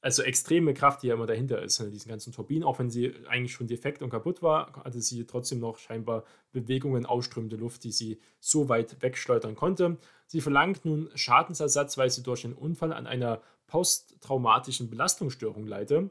Also 0.00 0.22
extreme 0.22 0.74
Kraft, 0.74 1.02
die 1.02 1.08
ja 1.08 1.14
immer 1.14 1.26
dahinter 1.26 1.60
ist, 1.60 1.80
in 1.80 1.90
diesen 1.90 2.08
ganzen 2.08 2.32
Turbinen, 2.32 2.62
auch 2.62 2.78
wenn 2.78 2.90
sie 2.90 3.14
eigentlich 3.28 3.52
schon 3.52 3.66
defekt 3.66 4.00
und 4.00 4.10
kaputt 4.10 4.42
war, 4.42 4.84
hatte 4.84 5.00
sie 5.00 5.26
trotzdem 5.26 5.58
noch 5.58 5.78
scheinbar 5.78 6.24
Bewegungen, 6.52 7.04
ausströmende 7.04 7.56
Luft, 7.56 7.82
die 7.84 7.90
sie 7.90 8.20
so 8.38 8.68
weit 8.68 9.02
wegschleudern 9.02 9.56
konnte. 9.56 9.98
Sie 10.26 10.40
verlangt 10.40 10.84
nun 10.84 11.10
Schadensersatz, 11.14 11.98
weil 11.98 12.10
sie 12.10 12.22
durch 12.22 12.44
einen 12.44 12.54
Unfall 12.54 12.92
an 12.92 13.06
einer 13.06 13.42
posttraumatischen 13.66 14.88
Belastungsstörung 14.88 15.66
leide. 15.66 16.10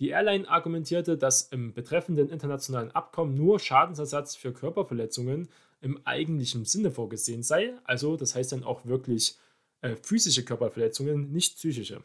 Die 0.00 0.08
Airline 0.08 0.48
argumentierte, 0.48 1.16
dass 1.16 1.42
im 1.42 1.74
betreffenden 1.74 2.30
internationalen 2.30 2.90
Abkommen 2.90 3.36
nur 3.36 3.58
Schadensersatz 3.60 4.36
für 4.36 4.52
Körperverletzungen 4.52 5.48
im 5.80 6.00
eigentlichen 6.04 6.64
Sinne 6.64 6.90
vorgesehen 6.90 7.42
sei. 7.42 7.74
Also, 7.84 8.16
das 8.16 8.34
heißt 8.34 8.52
dann 8.52 8.64
auch 8.64 8.84
wirklich 8.84 9.38
äh, 9.80 9.96
physische 9.96 10.44
Körperverletzungen, 10.44 11.32
nicht 11.32 11.56
psychische. 11.56 12.02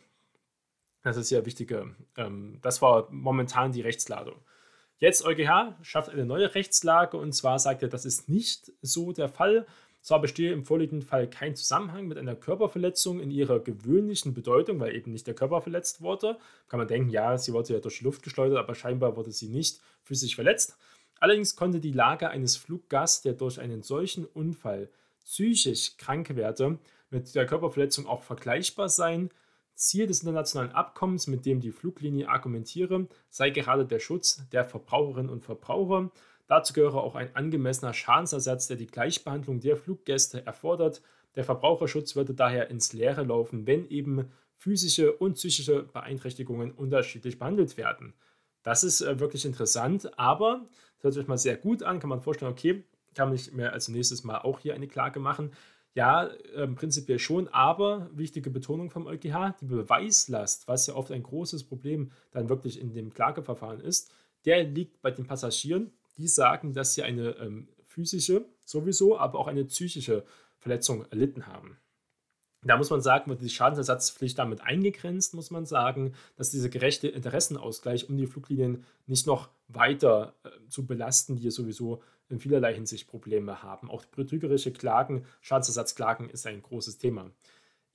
Das 1.03 1.17
ist 1.17 1.29
ja 1.29 1.45
wichtige. 1.45 1.95
Ähm, 2.17 2.59
das 2.61 2.81
war 2.81 3.07
momentan 3.11 3.71
die 3.71 3.81
Rechtslage. 3.81 4.33
Jetzt 4.97 5.25
EuGH 5.25 5.75
schafft 5.81 6.09
eine 6.09 6.25
neue 6.25 6.55
Rechtslage 6.55 7.17
und 7.17 7.33
zwar 7.33 7.59
sagt 7.59 7.83
er, 7.83 7.89
das 7.89 8.05
ist 8.05 8.29
nicht 8.29 8.71
so 8.81 9.11
der 9.11 9.27
Fall. 9.27 9.65
Zwar 10.01 10.21
bestehe 10.21 10.51
im 10.51 10.65
vorliegenden 10.65 11.07
Fall 11.07 11.29
kein 11.29 11.55
Zusammenhang 11.55 12.07
mit 12.07 12.17
einer 12.17 12.35
Körperverletzung 12.35 13.19
in 13.19 13.31
ihrer 13.31 13.59
gewöhnlichen 13.59 14.33
Bedeutung, 14.33 14.79
weil 14.79 14.95
eben 14.95 15.11
nicht 15.11 15.27
der 15.27 15.33
Körper 15.33 15.61
verletzt 15.61 16.01
wurde. 16.01 16.37
Kann 16.67 16.77
man 16.77 16.87
denken, 16.87 17.09
ja, 17.09 17.37
sie 17.37 17.53
wurde 17.53 17.73
ja 17.73 17.79
durch 17.79 17.99
die 17.99 18.03
Luft 18.03 18.23
geschleudert, 18.23 18.57
aber 18.57 18.75
scheinbar 18.75 19.15
wurde 19.15 19.31
sie 19.31 19.47
nicht 19.47 19.79
physisch 20.03 20.35
verletzt. 20.35 20.77
Allerdings 21.19 21.55
konnte 21.55 21.79
die 21.79 21.93
Lage 21.93 22.29
eines 22.29 22.57
Fluggasts, 22.57 23.21
der 23.21 23.33
durch 23.33 23.59
einen 23.59 23.81
solchen 23.81 24.25
Unfall 24.25 24.89
psychisch 25.23 25.95
krank 25.95 26.35
werde, 26.35 26.79
mit 27.09 27.33
der 27.33 27.45
Körperverletzung 27.45 28.05
auch 28.05 28.23
vergleichbar 28.23 28.89
sein. 28.89 29.29
Ziel 29.75 30.07
des 30.07 30.21
internationalen 30.21 30.71
Abkommens, 30.71 31.27
mit 31.27 31.45
dem 31.45 31.59
die 31.59 31.71
Fluglinie 31.71 32.29
argumentiere, 32.29 33.07
sei 33.29 33.49
gerade 33.49 33.85
der 33.85 33.99
Schutz 33.99 34.47
der 34.51 34.65
Verbraucherinnen 34.65 35.31
und 35.31 35.43
Verbraucher. 35.43 36.11
Dazu 36.47 36.73
gehöre 36.73 37.03
auch 37.03 37.15
ein 37.15 37.35
angemessener 37.35 37.93
Schadensersatz, 37.93 38.67
der 38.67 38.77
die 38.77 38.87
Gleichbehandlung 38.87 39.59
der 39.59 39.77
Fluggäste 39.77 40.45
erfordert. 40.45 41.01
Der 41.35 41.43
Verbraucherschutz 41.43 42.15
würde 42.15 42.33
daher 42.33 42.69
ins 42.69 42.93
Leere 42.93 43.23
laufen, 43.23 43.65
wenn 43.65 43.89
eben 43.89 44.31
physische 44.57 45.11
und 45.13 45.33
psychische 45.33 45.83
Beeinträchtigungen 45.83 46.71
unterschiedlich 46.71 47.39
behandelt 47.39 47.75
werden. 47.77 48.13
Das 48.61 48.83
ist 48.83 49.01
äh, 49.01 49.19
wirklich 49.19 49.45
interessant, 49.45 50.17
aber 50.17 50.65
das 50.97 51.03
hört 51.03 51.13
sich 51.15 51.27
mal 51.27 51.37
sehr 51.37 51.57
gut 51.57 51.83
an. 51.83 51.99
Kann 51.99 52.09
man 52.09 52.21
vorstellen, 52.21 52.51
okay, 52.51 52.83
kann 53.13 53.33
ich 53.33 53.51
mir 53.51 53.73
als 53.73 53.89
nächstes 53.89 54.23
Mal 54.23 54.39
auch 54.39 54.59
hier 54.59 54.73
eine 54.73 54.87
Klage 54.87 55.19
machen. 55.19 55.51
Ja, 55.95 56.25
äh, 56.55 56.67
prinzipiell 56.67 57.19
schon, 57.19 57.47
aber 57.49 58.09
wichtige 58.13 58.49
Betonung 58.49 58.89
vom 58.89 59.05
EuGH, 59.05 59.55
die 59.61 59.65
Beweislast, 59.65 60.67
was 60.67 60.87
ja 60.87 60.95
oft 60.95 61.11
ein 61.11 61.21
großes 61.21 61.65
Problem 61.65 62.11
dann 62.31 62.49
wirklich 62.49 62.79
in 62.79 62.93
dem 62.93 63.13
Klageverfahren 63.13 63.79
ist, 63.79 64.11
der 64.45 64.63
liegt 64.63 65.01
bei 65.01 65.11
den 65.11 65.25
Passagieren. 65.25 65.91
Die 66.17 66.27
sagen, 66.27 66.73
dass 66.73 66.93
sie 66.95 67.03
eine 67.03 67.35
ähm, 67.37 67.67
physische 67.85 68.45
sowieso, 68.65 69.17
aber 69.17 69.39
auch 69.39 69.47
eine 69.47 69.65
psychische 69.65 70.23
Verletzung 70.57 71.05
erlitten 71.11 71.47
haben. 71.47 71.77
Da 72.65 72.77
muss 72.77 72.89
man 72.89 73.01
sagen, 73.01 73.29
wird 73.29 73.41
die 73.41 73.49
Schadensersatzpflicht 73.49 74.39
damit 74.39 74.61
eingegrenzt, 74.61 75.33
muss 75.33 75.51
man 75.51 75.65
sagen, 75.65 76.13
dass 76.37 76.51
dieser 76.51 76.69
gerechte 76.69 77.07
Interessenausgleich, 77.07 78.09
um 78.09 78.17
die 78.17 78.27
Fluglinien 78.27 78.85
nicht 79.05 79.27
noch 79.27 79.49
weiter 79.67 80.35
äh, 80.43 80.49
zu 80.69 80.85
belasten, 80.85 81.35
die 81.35 81.51
sowieso 81.51 82.01
in 82.29 82.39
vielerlei 82.39 82.73
Hinsicht 82.73 83.07
Probleme 83.07 83.61
haben. 83.63 83.89
Auch 83.89 84.05
betrügerische 84.05 84.71
Klagen, 84.71 85.25
Schadensersatzklagen 85.41 86.29
ist 86.29 86.47
ein 86.47 86.61
großes 86.61 86.97
Thema. 86.97 87.31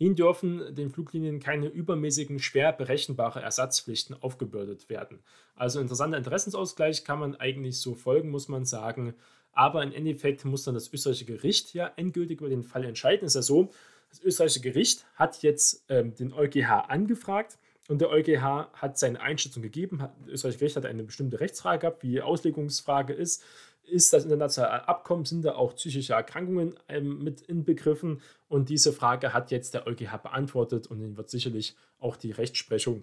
Ihnen 0.00 0.14
dürfen 0.14 0.74
den 0.74 0.90
Fluglinien 0.90 1.40
keine 1.40 1.66
übermäßigen, 1.66 2.38
schwer 2.38 2.72
berechenbare 2.72 3.40
Ersatzpflichten 3.40 4.14
aufgebürdet 4.20 4.88
werden. 4.88 5.18
Also 5.56 5.80
interessanter 5.80 6.18
Interessensausgleich 6.18 7.04
kann 7.04 7.18
man 7.18 7.34
eigentlich 7.34 7.80
so 7.80 7.94
folgen, 7.96 8.30
muss 8.30 8.48
man 8.48 8.64
sagen. 8.64 9.14
Aber 9.52 9.82
im 9.82 9.92
Endeffekt 9.92 10.44
muss 10.44 10.62
dann 10.62 10.74
das 10.74 10.92
österreichische 10.92 11.24
Gericht 11.24 11.74
ja 11.74 11.90
endgültig 11.96 12.40
über 12.40 12.48
den 12.48 12.62
Fall 12.62 12.84
entscheiden. 12.84 13.26
Ist 13.26 13.34
ja 13.34 13.42
so, 13.42 13.72
das 14.10 14.20
österreichische 14.20 14.60
Gericht 14.60 15.06
hat 15.14 15.42
jetzt 15.42 15.84
ähm, 15.88 16.14
den 16.14 16.32
EuGH 16.32 16.88
angefragt 16.88 17.58
und 17.88 18.00
der 18.00 18.10
EuGH 18.10 18.72
hat 18.72 18.98
seine 18.98 19.20
Einschätzung 19.20 19.62
gegeben. 19.62 19.98
Das 19.98 20.28
österreichische 20.28 20.58
Gericht 20.58 20.76
hat 20.76 20.86
eine 20.86 21.04
bestimmte 21.04 21.40
Rechtsfrage 21.40 21.80
gehabt, 21.80 22.02
wie 22.02 22.10
die 22.10 22.22
Auslegungsfrage 22.22 23.12
ist. 23.12 23.42
Ist 23.84 24.12
das 24.12 24.24
internationale 24.24 24.86
Abkommen, 24.86 25.24
sind 25.24 25.42
da 25.42 25.54
auch 25.54 25.74
psychische 25.74 26.12
Erkrankungen 26.12 26.78
ähm, 26.88 27.22
mit 27.24 27.40
inbegriffen? 27.40 28.20
Und 28.48 28.68
diese 28.68 28.92
Frage 28.92 29.32
hat 29.32 29.50
jetzt 29.50 29.74
der 29.74 29.86
EuGH 29.86 30.18
beantwortet 30.22 30.86
und 30.86 31.00
dann 31.00 31.16
wird 31.16 31.30
sicherlich 31.30 31.76
auch 31.98 32.16
die 32.16 32.32
Rechtsprechung 32.32 33.02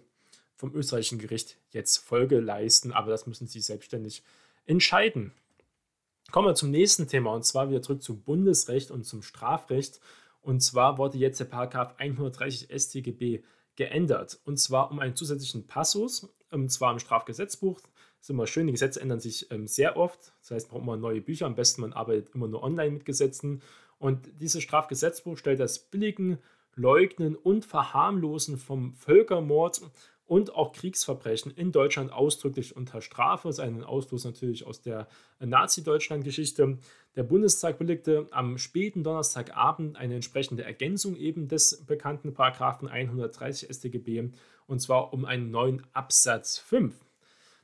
vom 0.56 0.74
österreichischen 0.74 1.20
Gericht 1.20 1.58
jetzt 1.72 1.98
Folge 1.98 2.40
leisten, 2.40 2.94
aber 2.94 3.12
das 3.12 3.28
müssen 3.28 3.48
sie 3.48 3.60
selbstständig 3.60 4.24
entscheiden. 4.66 5.34
Kommen 6.32 6.48
wir 6.48 6.56
zum 6.56 6.72
nächsten 6.72 7.08
Thema 7.08 7.34
und 7.34 7.46
zwar 7.46 7.70
wieder 7.70 7.82
zurück 7.82 8.02
zum 8.02 8.22
Bundesrecht 8.22 8.92
und 8.92 9.04
zum 9.06 9.22
Strafrecht. 9.22 10.00
Und 10.46 10.60
zwar 10.60 11.00
wurde 11.00 11.18
jetzt 11.18 11.40
der 11.40 11.46
Paragraph 11.46 11.96
130 11.98 12.70
StGB 12.70 13.42
geändert. 13.76 14.40
Und 14.46 14.58
zwar 14.58 14.92
um 14.92 15.00
einen 15.00 15.16
zusätzlichen 15.16 15.66
Passus, 15.66 16.30
und 16.52 16.72
zwar 16.72 16.94
im 16.94 17.00
Strafgesetzbuch. 17.00 17.82
Das 17.82 17.92
ist 18.22 18.30
immer 18.30 18.46
schön, 18.46 18.68
die 18.68 18.74
Gesetze 18.74 19.02
ändern 19.02 19.20
sich 19.20 19.50
ähm, 19.52 19.66
sehr 19.66 19.98
oft. 19.98 20.34
Das 20.42 20.52
heißt, 20.52 20.68
man 20.68 20.74
braucht 20.76 20.84
immer 20.84 20.98
neue 20.98 21.22
Bücher. 21.22 21.48
Am 21.48 21.56
besten, 21.56 21.82
man 21.82 21.94
arbeitet 21.94 22.36
immer 22.36 22.48
nur 22.48 22.62
online 22.62 22.92
mit 22.92 23.06
Gesetzen. 23.06 23.64
Und 23.98 24.30
dieses 24.40 24.62
Strafgesetzbuch 24.62 25.36
stellt 25.36 25.60
das 25.60 25.80
Billigen, 25.80 26.38
Leugnen 26.76 27.36
und 27.36 27.66
Verharmlosen 27.66 28.58
vom 28.60 28.94
Völkermord 28.94 29.82
und 30.28 30.56
auch 30.56 30.72
Kriegsverbrechen 30.72 31.52
in 31.56 31.72
Deutschland 31.72 32.12
ausdrücklich 32.12 32.76
unter 32.76 33.02
Strafe. 33.02 33.48
Das 33.48 33.60
ist 33.60 33.64
ein 33.64 33.84
Ausfluss 33.84 34.26
natürlich 34.26 34.66
aus 34.66 34.82
der 34.82 35.08
Nazi-Deutschland-Geschichte. 35.40 36.78
Der 37.16 37.24
Bundestag 37.24 37.78
billigte 37.78 38.28
am 38.32 38.58
späten 38.58 39.04
Donnerstagabend 39.04 39.98
eine 39.98 40.16
entsprechende 40.16 40.64
Ergänzung 40.64 41.16
eben 41.16 41.48
des 41.48 41.86
bekannten 41.86 42.34
Paragraphen 42.34 42.88
130 42.88 43.70
StGB 43.70 44.30
und 44.68 44.80
zwar 44.80 45.14
um 45.14 45.26
einen 45.26 45.52
neuen 45.52 45.86
Absatz 45.94 46.58
5. 46.58 46.96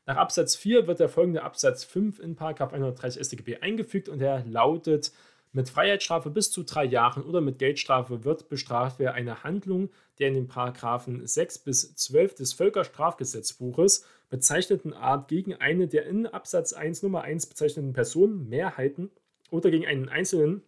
Nach 0.05 0.17
Absatz 0.17 0.55
4 0.55 0.87
wird 0.87 0.99
der 0.99 1.09
folgende 1.09 1.43
Absatz 1.43 1.83
5 1.83 2.19
in 2.19 2.35
Paragraph 2.35 2.73
130 2.73 3.23
StGB 3.23 3.57
eingefügt 3.57 4.09
und 4.09 4.21
er 4.21 4.43
lautet 4.45 5.11
mit 5.53 5.69
Freiheitsstrafe 5.69 6.29
bis 6.29 6.49
zu 6.51 6.63
drei 6.63 6.85
Jahren 6.85 7.23
oder 7.23 7.41
mit 7.41 7.59
Geldstrafe 7.59 8.23
wird 8.23 8.47
bestraft, 8.47 8.99
wer 8.99 9.13
eine 9.13 9.43
Handlung 9.43 9.89
der 10.19 10.29
in 10.29 10.35
den 10.35 10.47
Paragraphen 10.47 11.25
6 11.25 11.59
bis 11.59 11.95
12 11.95 12.35
des 12.35 12.53
Völkerstrafgesetzbuches 12.53 14.05
bezeichneten 14.29 14.93
Art 14.93 15.27
gegen 15.27 15.55
eine 15.55 15.87
der 15.87 16.05
in 16.05 16.25
Absatz 16.25 16.73
1 16.73 17.03
Nummer 17.03 17.21
1 17.21 17.47
bezeichneten 17.47 17.93
Personen, 17.93 18.47
Mehrheiten 18.47 19.11
oder 19.49 19.71
gegen 19.71 19.85
einen 19.85 20.09
Einzelnen 20.09 20.63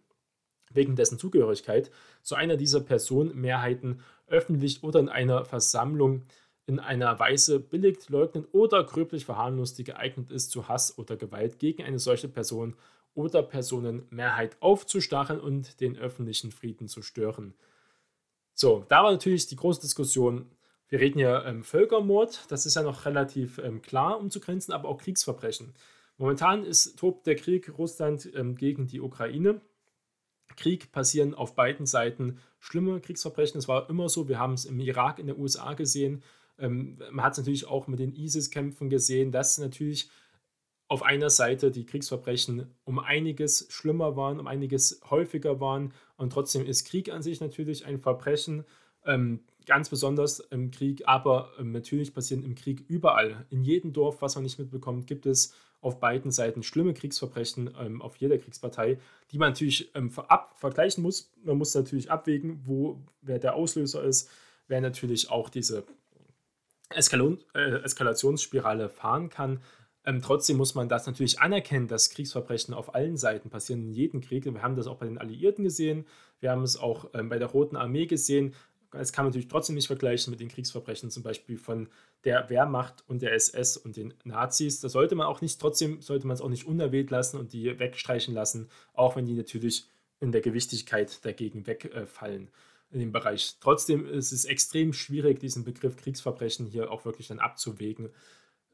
wegen 0.70 0.96
dessen 0.96 1.18
Zugehörigkeit 1.18 1.90
zu 2.22 2.34
einer 2.34 2.56
dieser 2.56 2.80
Personen, 2.80 3.34
Mehrheiten 3.40 4.00
öffentlich 4.26 4.82
oder 4.82 5.00
in 5.00 5.08
einer 5.08 5.44
Versammlung 5.44 6.22
in 6.66 6.80
einer 6.80 7.18
Weise 7.18 7.60
billigt, 7.60 8.08
leugnet 8.08 8.48
oder 8.52 8.84
gröblich 8.84 9.26
verharmlost, 9.26 9.78
die 9.78 9.84
geeignet 9.84 10.30
ist 10.30 10.50
zu 10.50 10.66
Hass 10.66 10.96
oder 10.98 11.16
Gewalt 11.16 11.58
gegen 11.58 11.82
eine 11.82 11.98
solche 11.98 12.28
Person 12.28 12.74
oder 13.14 13.42
Personenmehrheit 13.42 14.56
aufzustacheln 14.60 15.40
und 15.40 15.80
den 15.80 15.96
öffentlichen 15.96 16.50
Frieden 16.50 16.88
zu 16.88 17.02
stören. 17.02 17.54
So, 18.54 18.84
da 18.88 19.02
war 19.02 19.12
natürlich 19.12 19.46
die 19.46 19.56
große 19.56 19.80
Diskussion. 19.80 20.50
Wir 20.88 21.00
reden 21.00 21.18
ja 21.18 21.44
ähm, 21.44 21.64
Völkermord, 21.64 22.44
das 22.48 22.66
ist 22.66 22.76
ja 22.76 22.82
noch 22.82 23.04
relativ 23.04 23.58
ähm, 23.58 23.82
klar 23.82 24.18
umzugrenzen, 24.20 24.72
aber 24.72 24.88
auch 24.88 24.98
Kriegsverbrechen. 24.98 25.74
Momentan 26.18 26.64
ist, 26.64 26.96
tobt 26.96 27.26
der 27.26 27.34
Krieg 27.34 27.76
Russland 27.76 28.30
ähm, 28.34 28.56
gegen 28.56 28.86
die 28.86 29.00
Ukraine. 29.00 29.60
Krieg 30.56 30.92
passieren 30.92 31.34
auf 31.34 31.56
beiden 31.56 31.86
Seiten 31.86 32.38
schlimme 32.60 33.00
Kriegsverbrechen. 33.00 33.58
Es 33.58 33.66
war 33.66 33.90
immer 33.90 34.08
so. 34.08 34.28
Wir 34.28 34.38
haben 34.38 34.54
es 34.54 34.64
im 34.64 34.78
Irak, 34.78 35.18
in 35.18 35.26
den 35.26 35.38
USA 35.38 35.74
gesehen. 35.74 36.22
Ähm, 36.58 36.98
man 37.10 37.24
hat 37.24 37.32
es 37.32 37.38
natürlich 37.38 37.66
auch 37.66 37.88
mit 37.88 37.98
den 37.98 38.14
ISIS-Kämpfen 38.14 38.88
gesehen, 38.88 39.32
dass 39.32 39.58
natürlich 39.58 40.08
auf 40.94 41.02
einer 41.02 41.28
Seite 41.28 41.72
die 41.72 41.86
Kriegsverbrechen 41.86 42.72
um 42.84 43.00
einiges 43.00 43.66
schlimmer 43.68 44.14
waren, 44.14 44.38
um 44.38 44.46
einiges 44.46 45.00
häufiger 45.10 45.58
waren. 45.58 45.92
Und 46.16 46.32
trotzdem 46.32 46.64
ist 46.64 46.86
Krieg 46.86 47.10
an 47.10 47.20
sich 47.20 47.40
natürlich 47.40 47.84
ein 47.84 47.98
Verbrechen, 47.98 48.64
ähm, 49.04 49.40
ganz 49.66 49.88
besonders 49.88 50.38
im 50.38 50.70
Krieg. 50.70 51.02
Aber 51.06 51.50
ähm, 51.58 51.72
natürlich 51.72 52.14
passieren 52.14 52.44
im 52.44 52.54
Krieg 52.54 52.84
überall. 52.86 53.44
In 53.50 53.64
jedem 53.64 53.92
Dorf, 53.92 54.22
was 54.22 54.36
man 54.36 54.44
nicht 54.44 54.60
mitbekommt, 54.60 55.08
gibt 55.08 55.26
es 55.26 55.52
auf 55.80 55.98
beiden 55.98 56.30
Seiten 56.30 56.62
schlimme 56.62 56.94
Kriegsverbrechen 56.94 57.74
ähm, 57.76 58.00
auf 58.00 58.14
jeder 58.18 58.38
Kriegspartei, 58.38 59.00
die 59.32 59.38
man 59.38 59.48
natürlich 59.48 59.92
ähm, 59.96 60.12
ab, 60.28 60.54
vergleichen 60.56 61.02
muss. 61.02 61.32
Man 61.42 61.58
muss 61.58 61.74
natürlich 61.74 62.08
abwägen, 62.08 62.60
wo 62.66 63.02
wer 63.20 63.40
der 63.40 63.56
Auslöser 63.56 64.04
ist, 64.04 64.30
wer 64.68 64.80
natürlich 64.80 65.28
auch 65.28 65.48
diese 65.48 65.82
Eskalon, 66.90 67.42
äh, 67.52 67.82
Eskalationsspirale 67.82 68.88
fahren 68.88 69.28
kann. 69.28 69.60
Ähm, 70.06 70.20
trotzdem 70.22 70.56
muss 70.56 70.74
man 70.74 70.88
das 70.88 71.06
natürlich 71.06 71.40
anerkennen, 71.40 71.88
dass 71.88 72.10
Kriegsverbrechen 72.10 72.74
auf 72.74 72.94
allen 72.94 73.16
Seiten 73.16 73.50
passieren, 73.50 73.82
in 73.82 73.92
jedem 73.92 74.20
Krieg. 74.20 74.44
Wir 74.44 74.62
haben 74.62 74.76
das 74.76 74.86
auch 74.86 74.98
bei 74.98 75.06
den 75.06 75.18
Alliierten 75.18 75.64
gesehen, 75.64 76.06
wir 76.40 76.50
haben 76.50 76.62
es 76.62 76.76
auch 76.76 77.08
ähm, 77.14 77.28
bei 77.28 77.38
der 77.38 77.48
Roten 77.48 77.76
Armee 77.76 78.06
gesehen. 78.06 78.54
Es 78.92 79.12
kann 79.12 79.24
man 79.24 79.30
natürlich 79.30 79.48
trotzdem 79.48 79.74
nicht 79.74 79.88
vergleichen 79.88 80.30
mit 80.30 80.40
den 80.40 80.48
Kriegsverbrechen, 80.48 81.10
zum 81.10 81.22
Beispiel 81.22 81.58
von 81.58 81.88
der 82.24 82.48
Wehrmacht 82.48 83.02
und 83.08 83.22
der 83.22 83.32
SS 83.34 83.76
und 83.76 83.96
den 83.96 84.14
Nazis. 84.24 84.80
Da 84.80 84.88
sollte 84.88 85.14
man 85.16 85.26
auch 85.26 85.40
nicht, 85.40 85.60
trotzdem 85.60 86.00
sollte 86.00 86.26
man 86.26 86.34
es 86.34 86.40
auch 86.40 86.48
nicht 86.48 86.66
unerwähnt 86.66 87.10
lassen 87.10 87.38
und 87.38 87.52
die 87.52 87.78
wegstreichen 87.78 88.34
lassen, 88.34 88.68
auch 88.92 89.16
wenn 89.16 89.26
die 89.26 89.34
natürlich 89.34 89.86
in 90.20 90.30
der 90.30 90.42
Gewichtigkeit 90.42 91.24
dagegen 91.24 91.66
wegfallen 91.66 92.50
in 92.90 93.00
dem 93.00 93.12
Bereich. 93.12 93.56
Trotzdem 93.60 94.06
ist 94.06 94.32
es 94.32 94.44
extrem 94.44 94.92
schwierig, 94.92 95.40
diesen 95.40 95.64
Begriff 95.64 95.96
Kriegsverbrechen 95.96 96.66
hier 96.66 96.90
auch 96.90 97.04
wirklich 97.04 97.28
dann 97.28 97.40
abzuwägen. 97.40 98.10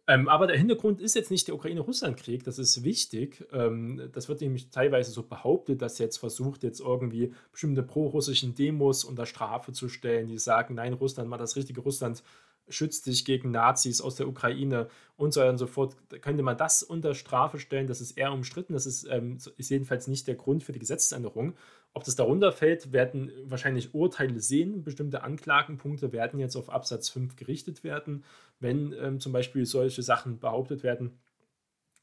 Ähm, 0.07 0.29
aber 0.29 0.47
der 0.47 0.57
Hintergrund 0.57 1.01
ist 1.01 1.15
jetzt 1.15 1.31
nicht 1.31 1.47
der 1.49 1.55
Ukraine-Russland-Krieg, 1.55 2.45
das 2.45 2.59
ist 2.59 2.83
wichtig. 2.83 3.47
Ähm, 3.53 4.11
das 4.13 4.29
wird 4.29 4.41
nämlich 4.41 4.71
teilweise 4.71 5.11
so 5.11 5.23
behauptet, 5.23 5.83
dass 5.83 5.99
jetzt 5.99 6.19
versucht, 6.19 6.63
jetzt 6.63 6.81
irgendwie 6.81 7.33
bestimmte 7.53 7.83
pro-russischen 7.83 8.55
Demos 8.55 9.05
unter 9.05 9.27
Strafe 9.27 9.73
zu 9.73 9.89
stellen, 9.89 10.29
die 10.29 10.39
sagen, 10.39 10.75
nein, 10.75 10.95
Russland, 10.95 11.29
mal 11.29 11.39
das 11.39 11.57
richtige 11.57 11.81
Russland 11.81 12.23
schützt 12.71 13.07
dich 13.07 13.25
gegen 13.25 13.51
Nazis 13.51 14.01
aus 14.01 14.15
der 14.15 14.29
Ukraine 14.29 14.89
und 15.17 15.35
so 15.35 15.41
weiter 15.41 15.51
und 15.51 15.59
so 15.59 15.67
fort. 15.67 15.97
Könnte 16.23 16.43
man 16.43 16.57
das 16.57 16.83
unter 16.83 17.15
Strafe 17.15 17.59
stellen, 17.59 17.87
das 17.87 18.01
ist 18.01 18.13
eher 18.13 18.33
umstritten, 18.33 18.73
das 18.73 18.87
ist, 18.87 19.07
ähm, 19.11 19.39
ist 19.57 19.71
jedenfalls 19.71 20.07
nicht 20.07 20.27
der 20.27 20.37
Grund 20.37 20.63
für 20.63 20.73
die 20.73 20.79
Gesetzesänderung. 20.79 21.55
Ob 21.93 22.05
das 22.05 22.15
darunter 22.15 22.53
fällt, 22.53 22.93
werden 22.93 23.33
wahrscheinlich 23.45 23.95
Urteile 23.95 24.41
sehen. 24.41 24.85
Bestimmte 24.85 25.23
Anklagenpunkte 25.23 26.13
werden 26.13 26.39
jetzt 26.39 26.57
auf 26.57 26.71
Absatz 26.71 27.09
5 27.09 27.35
gerichtet 27.35 27.83
werden, 27.83 28.25
wenn 28.61 28.93
ähm, 28.93 29.19
zum 29.21 29.33
Beispiel 29.33 29.67
solche 29.67 30.03
Sachen 30.03 30.39
behauptet 30.39 30.83
werden. 30.85 31.19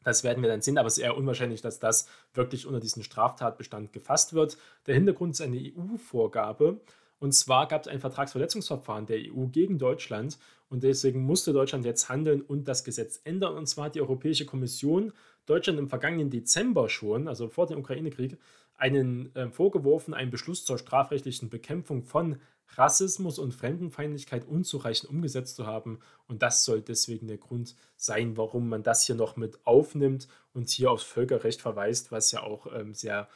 Das 0.04 0.24
werden 0.24 0.42
wir 0.42 0.50
dann 0.50 0.62
sehen, 0.62 0.78
aber 0.78 0.88
es 0.88 0.98
ist 0.98 1.04
eher 1.04 1.18
unwahrscheinlich, 1.18 1.62
dass 1.62 1.80
das 1.80 2.08
wirklich 2.34 2.66
unter 2.66 2.80
diesen 2.80 3.04
Straftatbestand 3.04 3.94
gefasst 3.94 4.34
wird. 4.34 4.58
Der 4.86 4.96
Hintergrund 4.96 5.34
ist 5.34 5.42
eine 5.42 5.58
EU-Vorgabe. 5.58 6.80
Und 7.20 7.34
zwar 7.34 7.68
gab 7.68 7.82
es 7.82 7.88
ein 7.88 8.00
Vertragsverletzungsverfahren 8.00 9.06
der 9.06 9.18
EU 9.18 9.48
gegen 9.48 9.80
Deutschland 9.80 10.38
und 10.70 10.84
deswegen 10.84 11.24
musste 11.24 11.52
Deutschland 11.52 11.84
jetzt 11.86 12.10
handeln 12.10 12.42
und 12.42 12.68
das 12.68 12.84
Gesetz 12.84 13.22
ändern. 13.24 13.56
Und 13.56 13.68
zwar 13.68 13.86
hat 13.86 13.96
die 13.96 14.02
Europäische 14.02 14.46
Kommission 14.46 15.14
Deutschland 15.46 15.80
im 15.80 15.90
vergangenen 15.90 16.30
Dezember 16.30 16.90
schon, 16.90 17.28
also 17.28 17.48
vor 17.48 17.68
dem 17.68 17.80
Ukraine-Krieg, 17.80 18.38
einen 18.78 19.36
äh, 19.36 19.50
vorgeworfen, 19.50 20.14
einen 20.14 20.32
Beschluss 20.32 20.66
zur 20.66 20.78
strafrechtlichen 20.78 21.50
Bekämpfung 21.50 22.04
von 22.04 22.40
Rassismus 22.76 23.40
und 23.40 23.54
Fremdenfeindlichkeit 23.54 24.46
unzureichend 24.46 25.10
umgesetzt 25.10 25.56
zu 25.56 25.66
haben. 25.66 26.00
Und 26.28 26.42
das 26.42 26.64
soll 26.66 26.82
deswegen 26.82 27.28
der 27.28 27.38
Grund 27.38 27.76
sein, 27.96 28.38
warum 28.38 28.70
man 28.70 28.84
das 28.84 29.06
hier 29.06 29.16
noch 29.16 29.36
mit 29.36 29.66
aufnimmt 29.66 30.28
und 30.54 30.70
hier 30.70 30.92
aufs 30.92 31.04
Völkerrecht 31.04 31.62
verweist, 31.62 32.12
was 32.12 32.32
ja 32.32 32.44
auch 32.44 32.68
ähm, 32.74 32.94
sehr 32.94 33.30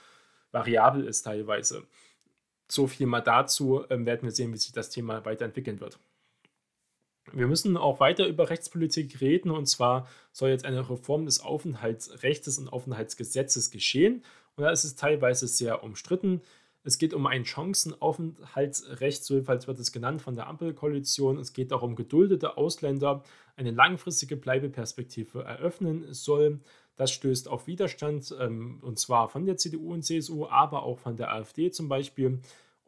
variabel 0.51 1.05
ist 1.05 1.23
teilweise. 1.23 1.87
So 2.67 2.87
viel 2.87 3.07
mal 3.07 3.21
dazu, 3.21 3.83
ähm, 3.89 4.05
werden 4.05 4.23
wir 4.23 4.31
sehen, 4.31 4.53
wie 4.53 4.57
sich 4.57 4.73
das 4.73 4.89
Thema 4.89 5.25
weiterentwickeln 5.25 5.79
wird. 5.79 5.99
Wir 7.33 7.47
müssen 7.47 7.77
auch 7.77 7.99
weiter 7.99 8.27
über 8.27 8.49
Rechtspolitik 8.49 9.21
reden 9.21 9.51
und 9.51 9.65
zwar 9.65 10.07
soll 10.31 10.49
jetzt 10.49 10.65
eine 10.65 10.89
Reform 10.89 11.25
des 11.25 11.39
Aufenthaltsrechts 11.39 12.57
und 12.57 12.67
Aufenthaltsgesetzes 12.67 13.71
geschehen. 13.71 14.23
Und 14.55 14.63
da 14.63 14.71
ist 14.71 14.83
es 14.83 14.95
teilweise 14.95 15.47
sehr 15.47 15.83
umstritten. 15.83 16.41
Es 16.83 16.97
geht 16.97 17.13
um 17.13 17.27
ein 17.27 17.45
Chancenaufenthaltsrecht, 17.45 19.23
so 19.23 19.35
jedenfalls 19.35 19.67
wird 19.67 19.79
es 19.79 19.91
genannt 19.91 20.21
von 20.21 20.35
der 20.35 20.47
Ampelkoalition. 20.47 21.37
Es 21.37 21.53
geht 21.53 21.71
darum, 21.71 21.95
geduldete 21.95 22.57
Ausländer 22.57 23.23
eine 23.55 23.71
langfristige 23.71 24.35
Bleibeperspektive 24.35 25.43
eröffnen 25.43 26.11
soll. 26.13 26.59
Das 26.95 27.11
stößt 27.11 27.47
auf 27.47 27.67
Widerstand, 27.67 28.35
ähm, 28.39 28.79
und 28.81 28.99
zwar 28.99 29.29
von 29.29 29.45
der 29.45 29.57
CDU 29.57 29.93
und 29.93 30.03
CSU, 30.03 30.47
aber 30.47 30.83
auch 30.83 30.99
von 30.99 31.17
der 31.17 31.31
AfD 31.31 31.71
zum 31.71 31.87
Beispiel. 31.87 32.39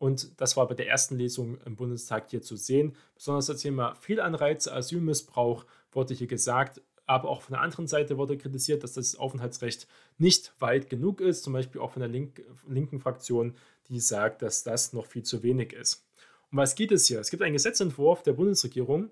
Und 0.03 0.41
das 0.41 0.57
war 0.57 0.67
bei 0.67 0.73
der 0.73 0.89
ersten 0.89 1.15
Lesung 1.15 1.57
im 1.65 1.77
Bundestag 1.77 2.29
hier 2.29 2.41
zu 2.41 2.57
sehen. 2.57 2.93
Besonders 3.15 3.45
das 3.45 3.61
Thema 3.61 3.95
Fehlanreize, 3.95 4.73
Asylmissbrauch 4.73 5.65
wurde 5.93 6.13
hier 6.13 6.27
gesagt. 6.27 6.81
Aber 7.05 7.29
auch 7.29 7.43
von 7.43 7.53
der 7.53 7.61
anderen 7.61 7.87
Seite 7.87 8.17
wurde 8.17 8.37
kritisiert, 8.37 8.83
dass 8.83 8.95
das 8.95 9.15
Aufenthaltsrecht 9.15 9.87
nicht 10.17 10.51
weit 10.59 10.89
genug 10.89 11.21
ist. 11.21 11.43
Zum 11.43 11.53
Beispiel 11.53 11.79
auch 11.79 11.91
von 11.91 12.01
der 12.01 12.09
Link 12.09 12.41
linken 12.67 12.99
Fraktion, 12.99 13.55
die 13.87 14.01
sagt, 14.01 14.41
dass 14.41 14.63
das 14.63 14.91
noch 14.91 15.05
viel 15.05 15.23
zu 15.23 15.41
wenig 15.41 15.71
ist. 15.71 16.05
Um 16.51 16.57
was 16.57 16.75
geht 16.75 16.91
es 16.91 17.07
hier? 17.07 17.21
Es 17.21 17.31
gibt 17.31 17.41
einen 17.41 17.53
Gesetzentwurf 17.53 18.23
der 18.23 18.33
Bundesregierung. 18.33 19.09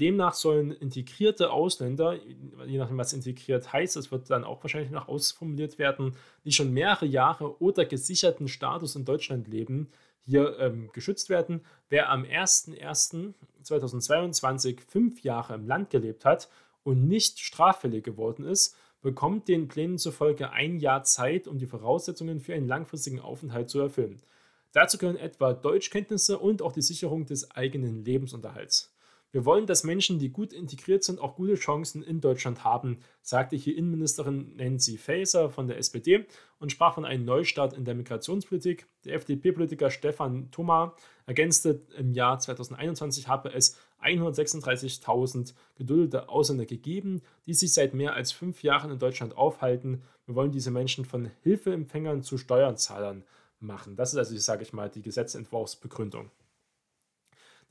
Demnach 0.00 0.34
sollen 0.34 0.72
integrierte 0.72 1.50
Ausländer, 1.50 2.18
je 2.66 2.78
nachdem 2.78 2.98
was 2.98 3.12
integriert 3.12 3.70
heißt, 3.72 3.96
das 3.96 4.10
wird 4.10 4.30
dann 4.30 4.44
auch 4.44 4.62
wahrscheinlich 4.64 4.92
noch 4.92 5.08
ausformuliert 5.08 5.78
werden, 5.78 6.14
die 6.44 6.52
schon 6.52 6.72
mehrere 6.72 7.06
Jahre 7.06 7.60
oder 7.60 7.84
gesicherten 7.84 8.48
Status 8.48 8.96
in 8.96 9.04
Deutschland 9.04 9.48
leben, 9.48 9.88
hier 10.24 10.58
ähm, 10.58 10.90
geschützt 10.92 11.28
werden. 11.28 11.60
Wer 11.88 12.10
am 12.10 12.24
01.01.2022 12.24 14.80
fünf 14.80 15.22
Jahre 15.22 15.54
im 15.54 15.66
Land 15.66 15.90
gelebt 15.90 16.24
hat 16.24 16.48
und 16.84 17.06
nicht 17.06 17.40
straffällig 17.40 18.04
geworden 18.04 18.44
ist, 18.44 18.76
bekommt 19.02 19.48
den 19.48 19.68
Plänen 19.68 19.98
zufolge 19.98 20.50
ein 20.50 20.78
Jahr 20.78 21.02
Zeit, 21.02 21.48
um 21.48 21.58
die 21.58 21.66
Voraussetzungen 21.66 22.40
für 22.40 22.54
einen 22.54 22.68
langfristigen 22.68 23.20
Aufenthalt 23.20 23.68
zu 23.68 23.80
erfüllen. 23.80 24.22
Dazu 24.72 24.96
gehören 24.96 25.16
etwa 25.16 25.52
Deutschkenntnisse 25.52 26.38
und 26.38 26.62
auch 26.62 26.72
die 26.72 26.82
Sicherung 26.82 27.26
des 27.26 27.50
eigenen 27.50 28.04
Lebensunterhalts. 28.04 28.94
Wir 29.34 29.46
wollen, 29.46 29.66
dass 29.66 29.82
Menschen, 29.82 30.18
die 30.18 30.28
gut 30.28 30.52
integriert 30.52 31.02
sind, 31.04 31.18
auch 31.18 31.36
gute 31.36 31.54
Chancen 31.54 32.02
in 32.02 32.20
Deutschland 32.20 32.64
haben, 32.64 32.98
sagte 33.22 33.56
hier 33.56 33.74
Innenministerin 33.78 34.54
Nancy 34.56 34.98
Faeser 34.98 35.48
von 35.48 35.66
der 35.66 35.78
SPD 35.78 36.26
und 36.58 36.70
sprach 36.70 36.94
von 36.94 37.06
einem 37.06 37.24
Neustart 37.24 37.72
in 37.72 37.86
der 37.86 37.94
Migrationspolitik. 37.94 38.86
Der 39.06 39.14
FDP-Politiker 39.14 39.90
Stefan 39.90 40.50
Thoma 40.50 40.94
ergänzte, 41.24 41.80
im 41.96 42.12
Jahr 42.12 42.40
2021 42.40 43.26
habe 43.26 43.54
es 43.54 43.78
136.000 44.02 45.54
geduldete 45.76 46.28
Ausländer 46.28 46.66
gegeben, 46.66 47.22
die 47.46 47.54
sich 47.54 47.72
seit 47.72 47.94
mehr 47.94 48.12
als 48.12 48.32
fünf 48.32 48.62
Jahren 48.62 48.90
in 48.90 48.98
Deutschland 48.98 49.34
aufhalten. 49.34 50.02
Wir 50.26 50.34
wollen 50.34 50.52
diese 50.52 50.70
Menschen 50.70 51.06
von 51.06 51.30
Hilfeempfängern 51.42 52.22
zu 52.22 52.36
Steuerzahlern 52.36 53.24
machen. 53.60 53.96
Das 53.96 54.12
ist 54.12 54.18
also, 54.18 54.36
sage 54.36 54.62
ich 54.62 54.74
mal, 54.74 54.90
die 54.90 55.00
Gesetzentwurfsbegründung. 55.00 56.30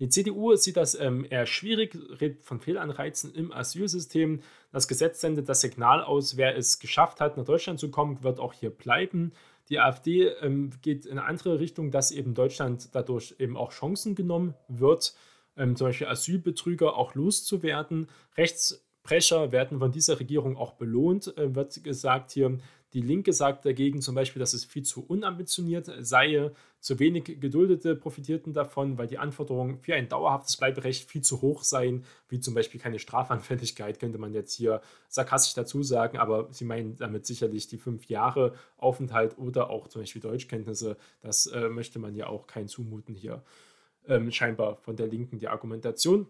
Die 0.02 0.10
CDU 0.10 0.56
sieht 0.56 0.78
das 0.78 1.00
ähm, 1.00 1.28
eher 1.30 1.46
schwierig, 1.46 1.96
redet 2.20 2.44
von 2.44 2.60
Fehlanreizen 2.60 3.36
im 3.36 3.52
Asylsystem. 3.52 4.42
Das 4.72 4.88
Gesetz 4.88 5.22
sendet 5.22 5.48
das 5.48 5.62
Signal 5.62 6.04
aus, 6.04 6.38
wer 6.38 6.58
es 6.58 6.80
geschafft 6.80 7.22
hat, 7.22 7.38
nach 7.38 7.46
Deutschland 7.46 7.80
zu 7.80 7.92
kommen, 7.92 8.24
wird 8.24 8.40
auch 8.40 8.54
hier 8.54 8.72
bleiben. 8.72 9.32
Die 9.70 9.80
AfD 9.80 10.30
ähm, 10.42 10.72
geht 10.82 11.06
in 11.06 11.20
eine 11.20 11.26
andere 11.28 11.60
Richtung, 11.60 11.92
dass 11.92 12.10
eben 12.10 12.34
Deutschland 12.34 12.90
dadurch 12.94 13.36
eben 13.38 13.56
auch 13.56 13.72
Chancen 13.74 14.16
genommen 14.16 14.56
wird, 14.68 15.14
ähm, 15.56 15.76
zum 15.76 15.90
Beispiel 15.90 16.08
Asylbetrüger 16.08 16.96
auch 16.98 17.14
loszuwerden. 17.14 18.10
Rechtsbrecher 18.38 19.52
werden 19.52 19.78
von 19.78 19.92
dieser 19.92 20.20
Regierung 20.20 20.58
auch 20.58 20.74
belohnt, 20.74 21.38
äh, 21.38 21.54
wird 21.54 21.84
gesagt 21.84 22.32
hier. 22.32 22.58
Die 22.94 23.02
Linke 23.02 23.32
sagt 23.32 23.66
dagegen 23.66 24.02
zum 24.02 24.16
Beispiel, 24.16 24.42
dass 24.42 24.54
es 24.54 24.66
viel 24.66 24.84
zu 24.84 25.06
unambitioniert 25.06 25.90
sei. 26.00 26.52
Zu 26.82 27.00
wenig 27.00 27.40
Geduldete 27.40 27.96
profitierten 27.96 28.54
davon, 28.54 28.98
weil 28.98 29.08
die 29.08 29.18
Anforderungen 29.18 29.80
für 29.80 29.94
ein 29.94 30.10
dauerhaftes 30.10 30.58
Bleiberecht 30.58 31.10
viel 31.10 31.22
zu 31.22 31.42
hoch 31.42 31.64
seien, 31.64 32.04
wie 32.28 32.40
zum 32.40 32.54
Beispiel 32.54 32.82
keine 32.82 33.00
Strafanfälligkeit, 33.00 34.00
könnte 34.00 34.18
man 34.18 34.34
jetzt 34.34 34.56
hier 34.56 34.82
sarkastisch 35.08 35.54
dazu 35.54 35.84
sagen, 35.84 36.18
aber 36.18 36.48
sie 36.52 36.66
meinen 36.66 36.98
damit 36.98 37.26
sicherlich 37.26 37.68
die 37.68 37.78
fünf 37.78 38.06
Jahre 38.06 38.56
Aufenthalt 38.78 39.38
oder 39.38 39.70
auch 39.70 39.88
zum 39.88 40.02
Beispiel 40.02 40.22
Deutschkenntnisse. 40.22 40.98
Das 41.22 41.46
äh, 41.46 41.70
möchte 41.70 42.00
man 42.00 42.16
ja 42.16 42.28
auch 42.28 42.48
kein 42.48 42.68
zumuten 42.68 43.16
hier. 43.16 43.44
Ähm, 44.08 44.32
scheinbar 44.32 44.78
von 44.78 44.96
der 44.96 45.08
Linken 45.08 45.38
die 45.38 45.48
Argumentation. 45.48 46.28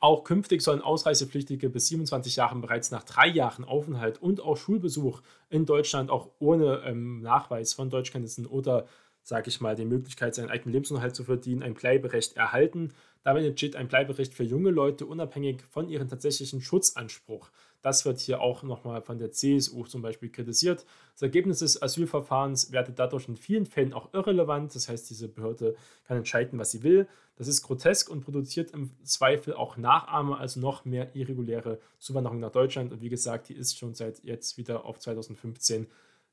Auch 0.00 0.24
künftig 0.24 0.62
sollen 0.62 0.80
Ausreisepflichtige 0.80 1.68
bis 1.68 1.88
27 1.88 2.36
Jahren 2.36 2.62
bereits 2.62 2.90
nach 2.90 3.04
drei 3.04 3.28
Jahren 3.28 3.64
Aufenthalt 3.64 4.20
und 4.20 4.40
auch 4.40 4.56
Schulbesuch 4.56 5.20
in 5.50 5.66
Deutschland 5.66 6.10
auch 6.10 6.30
ohne 6.38 6.82
ähm, 6.86 7.20
Nachweis 7.20 7.74
von 7.74 7.90
Deutschkenntnissen 7.90 8.46
oder, 8.46 8.86
sage 9.22 9.48
ich 9.48 9.60
mal, 9.60 9.76
die 9.76 9.84
Möglichkeit, 9.84 10.34
seinen 10.34 10.48
eigenen 10.48 10.72
Lebensunterhalt 10.72 11.14
zu 11.14 11.24
verdienen, 11.24 11.62
ein 11.62 11.74
Bleiberecht 11.74 12.36
erhalten. 12.36 12.94
Damit 13.24 13.44
entsteht 13.44 13.76
ein 13.76 13.88
Bleiberecht 13.88 14.32
für 14.32 14.44
junge 14.44 14.70
Leute 14.70 15.04
unabhängig 15.04 15.62
von 15.68 15.90
ihrem 15.90 16.08
tatsächlichen 16.08 16.62
Schutzanspruch. 16.62 17.50
Das 17.84 18.06
wird 18.06 18.18
hier 18.18 18.40
auch 18.40 18.62
nochmal 18.62 19.02
von 19.02 19.18
der 19.18 19.30
CSU 19.30 19.84
zum 19.84 20.00
Beispiel 20.00 20.30
kritisiert. 20.30 20.86
Das 21.12 21.20
Ergebnis 21.20 21.58
des 21.58 21.82
Asylverfahrens 21.82 22.72
werde 22.72 22.92
dadurch 22.92 23.28
in 23.28 23.36
vielen 23.36 23.66
Fällen 23.66 23.92
auch 23.92 24.14
irrelevant. 24.14 24.74
Das 24.74 24.88
heißt, 24.88 25.10
diese 25.10 25.28
Behörde 25.28 25.76
kann 26.04 26.16
entscheiden, 26.16 26.58
was 26.58 26.70
sie 26.70 26.82
will. 26.82 27.06
Das 27.36 27.46
ist 27.46 27.60
grotesk 27.60 28.08
und 28.08 28.22
produziert 28.22 28.70
im 28.70 28.92
Zweifel 29.02 29.52
auch 29.52 29.76
Nachahmer, 29.76 30.40
also 30.40 30.60
noch 30.60 30.86
mehr 30.86 31.14
irreguläre 31.14 31.78
Zuwanderung 31.98 32.40
nach 32.40 32.52
Deutschland. 32.52 32.90
Und 32.90 33.02
wie 33.02 33.10
gesagt, 33.10 33.50
die 33.50 33.54
ist 33.54 33.76
schon 33.76 33.92
seit 33.92 34.24
jetzt 34.24 34.56
wieder 34.56 34.86
auf 34.86 34.98
2015 34.98 35.86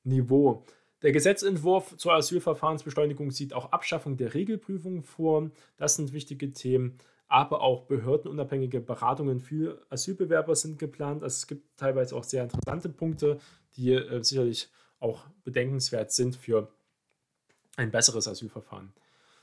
Niveau. 0.05 0.63
Der 1.01 1.11
Gesetzentwurf 1.11 1.97
zur 1.97 2.13
Asylverfahrensbeschleunigung 2.13 3.29
sieht 3.31 3.51
auch 3.51 3.73
Abschaffung 3.73 4.15
der 4.15 4.33
Regelprüfung 4.33 5.03
vor. 5.03 5.51
Das 5.75 5.97
sind 5.97 6.13
wichtige 6.13 6.53
Themen 6.53 6.97
aber 7.31 7.61
auch 7.61 7.83
behördenunabhängige 7.83 8.81
Beratungen 8.81 9.39
für 9.39 9.81
Asylbewerber 9.89 10.53
sind 10.55 10.77
geplant. 10.77 11.23
Also 11.23 11.35
es 11.35 11.47
gibt 11.47 11.77
teilweise 11.77 12.15
auch 12.15 12.25
sehr 12.25 12.43
interessante 12.43 12.89
Punkte, 12.89 13.39
die 13.77 13.93
äh, 13.93 14.21
sicherlich 14.21 14.69
auch 14.99 15.25
bedenkenswert 15.45 16.11
sind 16.11 16.35
für 16.35 16.67
ein 17.77 17.89
besseres 17.89 18.27
Asylverfahren. 18.27 18.91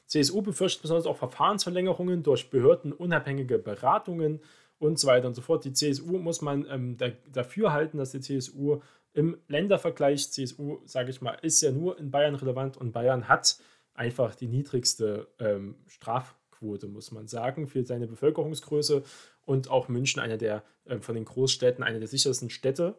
CSU 0.07 0.43
befürchtet 0.43 0.83
besonders 0.83 1.07
auch 1.07 1.17
Verfahrensverlängerungen 1.17 2.23
durch 2.23 2.51
behördenunabhängige 2.51 3.59
Beratungen 3.59 4.41
und 4.79 4.99
so 4.99 5.09
weiter 5.09 5.27
und 5.27 5.35
so 5.35 5.41
fort. 5.41 5.65
Die 5.65 5.73
CSU 5.73 6.19
muss 6.19 6.43
man 6.43 6.67
ähm, 6.71 6.99
da, 6.99 7.09
dafür 7.33 7.73
halten, 7.73 7.97
dass 7.97 8.11
die 8.11 8.21
CSU 8.21 8.81
im 9.15 9.39
Ländervergleich, 9.49 10.31
CSU, 10.31 10.79
sage 10.85 11.09
ich 11.09 11.23
mal, 11.23 11.39
ist 11.41 11.63
ja 11.63 11.73
nur 11.73 11.99
in 11.99 12.11
Bayern 12.11 12.35
relevant 12.35 12.77
und 12.77 12.93
Bayern 12.93 13.29
hat 13.29 13.59
einfach 13.95 14.35
die 14.35 14.47
niedrigste 14.47 15.29
ähm, 15.39 15.77
Strafquote, 16.59 16.89
muss 16.89 17.11
man 17.11 17.27
sagen, 17.27 17.67
für 17.67 17.85
seine 17.85 18.07
Bevölkerungsgröße 18.07 19.03
und 19.45 19.71
auch 19.71 19.89
München, 19.89 20.21
einer 20.21 20.37
der 20.37 20.63
äh, 20.85 20.99
von 20.99 21.15
den 21.15 21.25
Großstädten, 21.25 21.85
eine 21.85 21.99
der 21.99 22.09
sichersten 22.09 22.51
Städte. 22.51 22.97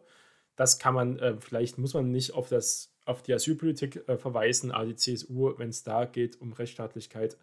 Das 0.56 0.78
kann 0.78 0.94
man, 0.94 1.18
äh, 1.18 1.36
vielleicht 1.38 1.78
muss 1.78 1.94
man 1.94 2.10
nicht 2.10 2.32
auf, 2.32 2.48
das, 2.48 2.92
auf 3.04 3.22
die 3.22 3.34
Asylpolitik 3.34 4.08
äh, 4.08 4.16
verweisen, 4.16 4.70
aber 4.70 4.86
die 4.86 4.96
CSU, 4.96 5.54
wenn 5.58 5.70
es 5.70 5.82
da 5.82 6.04
geht 6.04 6.40
um 6.40 6.52
Rechtsstaatlichkeit, 6.52 7.36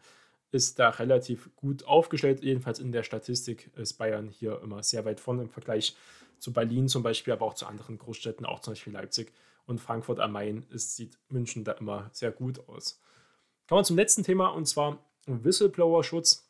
ist 0.51 0.79
da 0.79 0.89
relativ 0.89 1.49
gut 1.55 1.85
aufgestellt. 1.85 2.43
Jedenfalls 2.43 2.79
in 2.79 2.91
der 2.91 3.03
Statistik 3.03 3.69
ist 3.75 3.93
Bayern 3.93 4.29
hier 4.29 4.61
immer 4.63 4.81
sehr 4.81 5.05
weit 5.05 5.19
vorne 5.19 5.43
im 5.43 5.49
Vergleich 5.49 5.95
zu 6.39 6.53
Berlin 6.53 6.87
zum 6.87 7.03
Beispiel, 7.03 7.33
aber 7.33 7.45
auch 7.45 7.55
zu 7.55 7.65
anderen 7.65 7.97
Großstädten, 7.97 8.45
auch 8.45 8.59
zum 8.59 8.71
Beispiel 8.73 8.93
Leipzig 8.93 9.33
und 9.65 9.81
Frankfurt 9.81 10.19
am 10.19 10.31
Main. 10.31 10.65
Es 10.73 10.95
sieht 10.95 11.17
München 11.29 11.63
da 11.63 11.73
immer 11.73 12.09
sehr 12.13 12.31
gut 12.31 12.59
aus. 12.69 13.01
Kommen 13.67 13.81
wir 13.81 13.83
zum 13.83 13.97
letzten 13.97 14.23
Thema 14.23 14.47
und 14.47 14.65
zwar 14.65 14.99
Whistleblower-Schutz. 15.27 16.49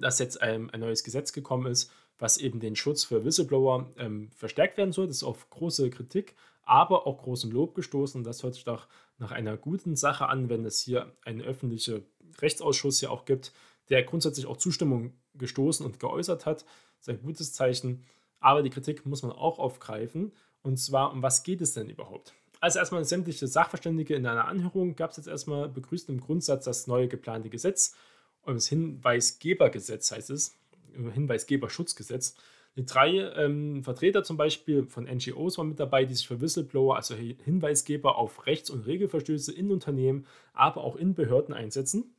Dass 0.00 0.18
jetzt 0.18 0.40
ein, 0.40 0.70
ein, 0.70 0.80
neues 0.80 1.04
Gesetz 1.04 1.32
gekommen 1.32 1.66
ist, 1.66 1.90
was 2.18 2.38
eben 2.38 2.60
den 2.60 2.76
Schutz 2.76 3.04
für 3.04 3.24
Whistleblower 3.24 3.92
ähm, 3.98 4.30
verstärkt 4.34 4.78
werden 4.78 4.92
soll. 4.92 5.06
Das 5.06 5.16
ist 5.16 5.22
auf 5.22 5.50
große 5.50 5.90
Kritik, 5.90 6.34
aber 6.62 7.06
auch 7.06 7.22
großen 7.22 7.50
Lob 7.50 7.74
gestoßen. 7.74 8.24
Das 8.24 8.42
hört 8.42 8.54
sich 8.54 8.64
doch 8.64 8.86
nach 9.18 9.32
einer 9.32 9.58
guten 9.58 9.96
Sache 9.96 10.28
an, 10.28 10.48
wenn 10.48 10.64
es 10.64 10.80
hier 10.80 11.12
einen 11.24 11.42
öffentlichen 11.42 12.06
Rechtsausschuss 12.40 13.02
ja 13.02 13.10
auch 13.10 13.26
gibt, 13.26 13.52
der 13.90 14.02
grundsätzlich 14.02 14.46
auch 14.46 14.56
Zustimmung 14.56 15.12
gestoßen 15.34 15.84
und 15.84 16.00
geäußert 16.00 16.46
hat. 16.46 16.62
Das 16.62 17.08
ist 17.08 17.08
ein 17.10 17.22
gutes 17.22 17.52
Zeichen. 17.52 18.04
Aber 18.40 18.62
die 18.62 18.70
Kritik 18.70 19.04
muss 19.04 19.22
man 19.22 19.32
auch 19.32 19.58
aufgreifen. 19.58 20.32
Und 20.62 20.78
zwar, 20.78 21.12
um 21.12 21.22
was 21.22 21.42
geht 21.42 21.60
es 21.60 21.74
denn 21.74 21.88
überhaupt? 21.88 22.34
Also 22.62 22.78
erstmal 22.78 23.04
sämtliche 23.04 23.48
Sachverständige 23.48 24.14
in 24.14 24.24
einer 24.24 24.46
Anhörung 24.46 24.94
gab 24.94 25.10
es 25.10 25.16
jetzt 25.16 25.26
erstmal 25.26 25.68
begrüßt 25.68 26.08
im 26.08 26.20
Grundsatz 26.20 26.64
das 26.64 26.86
neue 26.86 27.08
geplante 27.08 27.50
Gesetz. 27.50 27.96
Und 28.42 28.54
das 28.54 28.68
Hinweisgebergesetz 28.68 30.12
heißt 30.12 30.30
es, 30.30 30.54
Hinweisgeberschutzgesetz. 30.94 32.36
Die 32.76 32.86
drei 32.86 33.18
ähm, 33.18 33.82
Vertreter 33.82 34.22
zum 34.22 34.36
Beispiel 34.36 34.86
von 34.86 35.04
NGOs 35.06 35.58
waren 35.58 35.70
mit 35.70 35.80
dabei, 35.80 36.04
die 36.04 36.14
sich 36.14 36.28
für 36.28 36.40
Whistleblower, 36.40 36.94
also 36.94 37.16
Hinweisgeber 37.16 38.16
auf 38.16 38.46
Rechts- 38.46 38.70
und 38.70 38.86
Regelverstöße 38.86 39.50
in 39.50 39.72
Unternehmen, 39.72 40.28
aber 40.52 40.84
auch 40.84 40.94
in 40.94 41.14
Behörden 41.14 41.52
einsetzen. 41.52 42.14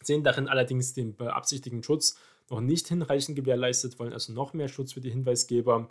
Sehen 0.00 0.22
darin 0.22 0.46
allerdings 0.46 0.92
den 0.92 1.16
beabsichtigten 1.16 1.82
Schutz 1.82 2.16
noch 2.50 2.60
nicht 2.60 2.86
hinreichend 2.86 3.34
gewährleistet, 3.34 3.98
wollen 3.98 4.12
also 4.12 4.32
noch 4.32 4.52
mehr 4.52 4.68
Schutz 4.68 4.92
für 4.92 5.00
die 5.00 5.10
Hinweisgeber. 5.10 5.88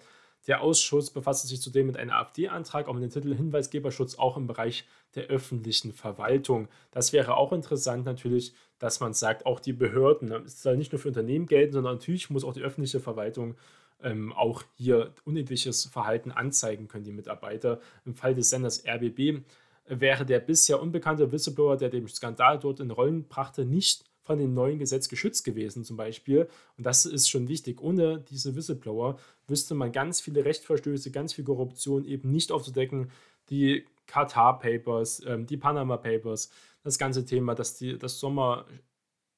Der 0.48 0.62
Ausschuss 0.62 1.10
befasste 1.10 1.48
sich 1.48 1.62
zudem 1.62 1.88
mit 1.88 1.98
einem 1.98 2.12
AfD-Antrag, 2.12 2.92
mit 2.94 3.04
dem 3.04 3.10
Titel 3.10 3.36
Hinweisgeberschutz 3.36 4.16
auch 4.16 4.38
im 4.38 4.48
Bereich 4.48 4.86
der 5.16 5.26
öffentlichen 5.26 5.92
Verwaltung. 5.92 6.68
Das 6.92 7.14
wäre 7.14 7.38
auch 7.38 7.52
interessant 7.52 8.06
natürlich, 8.06 8.54
dass 8.78 9.00
man 9.00 9.14
sagt, 9.14 9.46
auch 9.46 9.60
die 9.60 9.74
Behörden, 9.74 10.30
ne, 10.30 10.44
es 10.46 10.62
soll 10.62 10.78
nicht 10.78 10.92
nur 10.92 11.00
für 11.00 11.08
Unternehmen 11.08 11.48
gelten, 11.48 11.74
sondern 11.74 11.96
natürlich 11.96 12.30
muss 12.30 12.44
auch 12.44 12.54
die 12.54 12.62
öffentliche 12.62 13.00
Verwaltung 13.00 13.56
ähm, 14.04 14.34
auch 14.34 14.64
hier 14.76 15.14
unethisches 15.24 15.86
Verhalten 15.86 16.32
anzeigen 16.32 16.88
können, 16.88 17.06
die 17.06 17.12
Mitarbeiter. 17.12 17.80
Im 18.06 18.14
Fall 18.14 18.36
des 18.36 18.50
Senders 18.50 18.84
RBB 18.86 19.42
wäre 19.88 20.26
der 20.26 20.40
bisher 20.40 20.82
unbekannte 20.82 21.32
Whistleblower, 21.32 21.78
der 21.78 21.90
den 21.90 22.08
Skandal 22.08 22.60
dort 22.60 22.80
in 22.80 22.92
Rollen 22.92 23.28
brachte, 23.28 23.66
nicht 23.66 24.04
von 24.26 24.40
dem 24.40 24.54
neuen 24.54 24.80
Gesetz 24.80 25.08
geschützt 25.08 25.46
gewesen, 25.46 25.86
zum 25.86 25.98
Beispiel. 25.98 26.50
Und 26.78 26.86
das 26.86 27.06
ist 27.06 27.30
schon 27.30 27.48
wichtig. 27.48 27.80
Ohne 27.80 28.20
diese 28.30 28.56
Whistleblower 28.56 29.20
wüsste 29.48 29.76
man 29.76 29.92
ganz 29.92 30.20
viele 30.20 30.44
Rechtsverstöße, 30.44 31.12
ganz 31.12 31.34
viel 31.34 31.46
Korruption 31.46 32.06
eben 32.06 32.32
nicht 32.32 32.52
aufzudecken. 32.52 33.12
Die 33.50 33.86
Qatar 34.08 34.60
Papers, 34.60 35.22
ähm, 35.26 35.46
die 35.46 35.58
Panama 35.58 35.98
Papers, 35.98 36.50
das 36.84 36.98
ganze 36.98 37.24
Thema, 37.24 37.54
dass 37.54 37.78
die, 37.78 37.98
das 37.98 38.20
Sommer, 38.20 38.66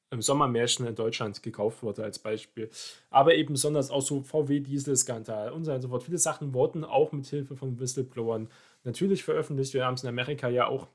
im 0.10 0.22
Sommermärchen 0.22 0.88
in 0.88 0.96
Deutschland 0.96 1.44
gekauft 1.44 1.84
wurde 1.84 2.02
als 2.02 2.18
Beispiel. 2.18 2.70
Aber 3.10 3.36
eben 3.36 3.56
besonders 3.56 3.92
auch 3.92 4.02
so 4.02 4.22
VW-Diesel-Skandal 4.22 5.52
und 5.52 5.66
so 5.66 5.72
weiter 5.72 5.76
und 5.76 5.82
so 5.82 5.90
fort. 5.90 6.04
Viele 6.04 6.18
Sachen 6.18 6.54
wurden 6.54 6.86
auch 6.86 7.12
mit 7.12 7.28
Hilfe 7.28 7.58
von 7.58 7.78
Whistleblowern 7.78 8.48
natürlich 8.86 9.26
veröffentlicht. 9.26 9.74
Wir 9.74 9.86
haben 9.86 9.96
es 9.96 10.04
in 10.04 10.10
Amerika 10.10 10.48
ja 10.48 10.68
auch 10.68 10.88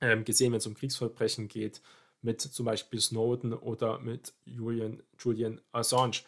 ähm, 0.00 0.22
gesehen, 0.24 0.52
wenn 0.52 0.58
es 0.58 0.66
um 0.68 0.74
Kriegsverbrechen 0.74 1.48
geht 1.48 1.80
mit 2.22 2.40
zum 2.40 2.66
Beispiel 2.66 3.00
Snowden 3.00 3.52
oder 3.52 3.98
mit 3.98 4.32
Julian, 4.44 5.02
Julian 5.18 5.60
Assange. 5.72 6.22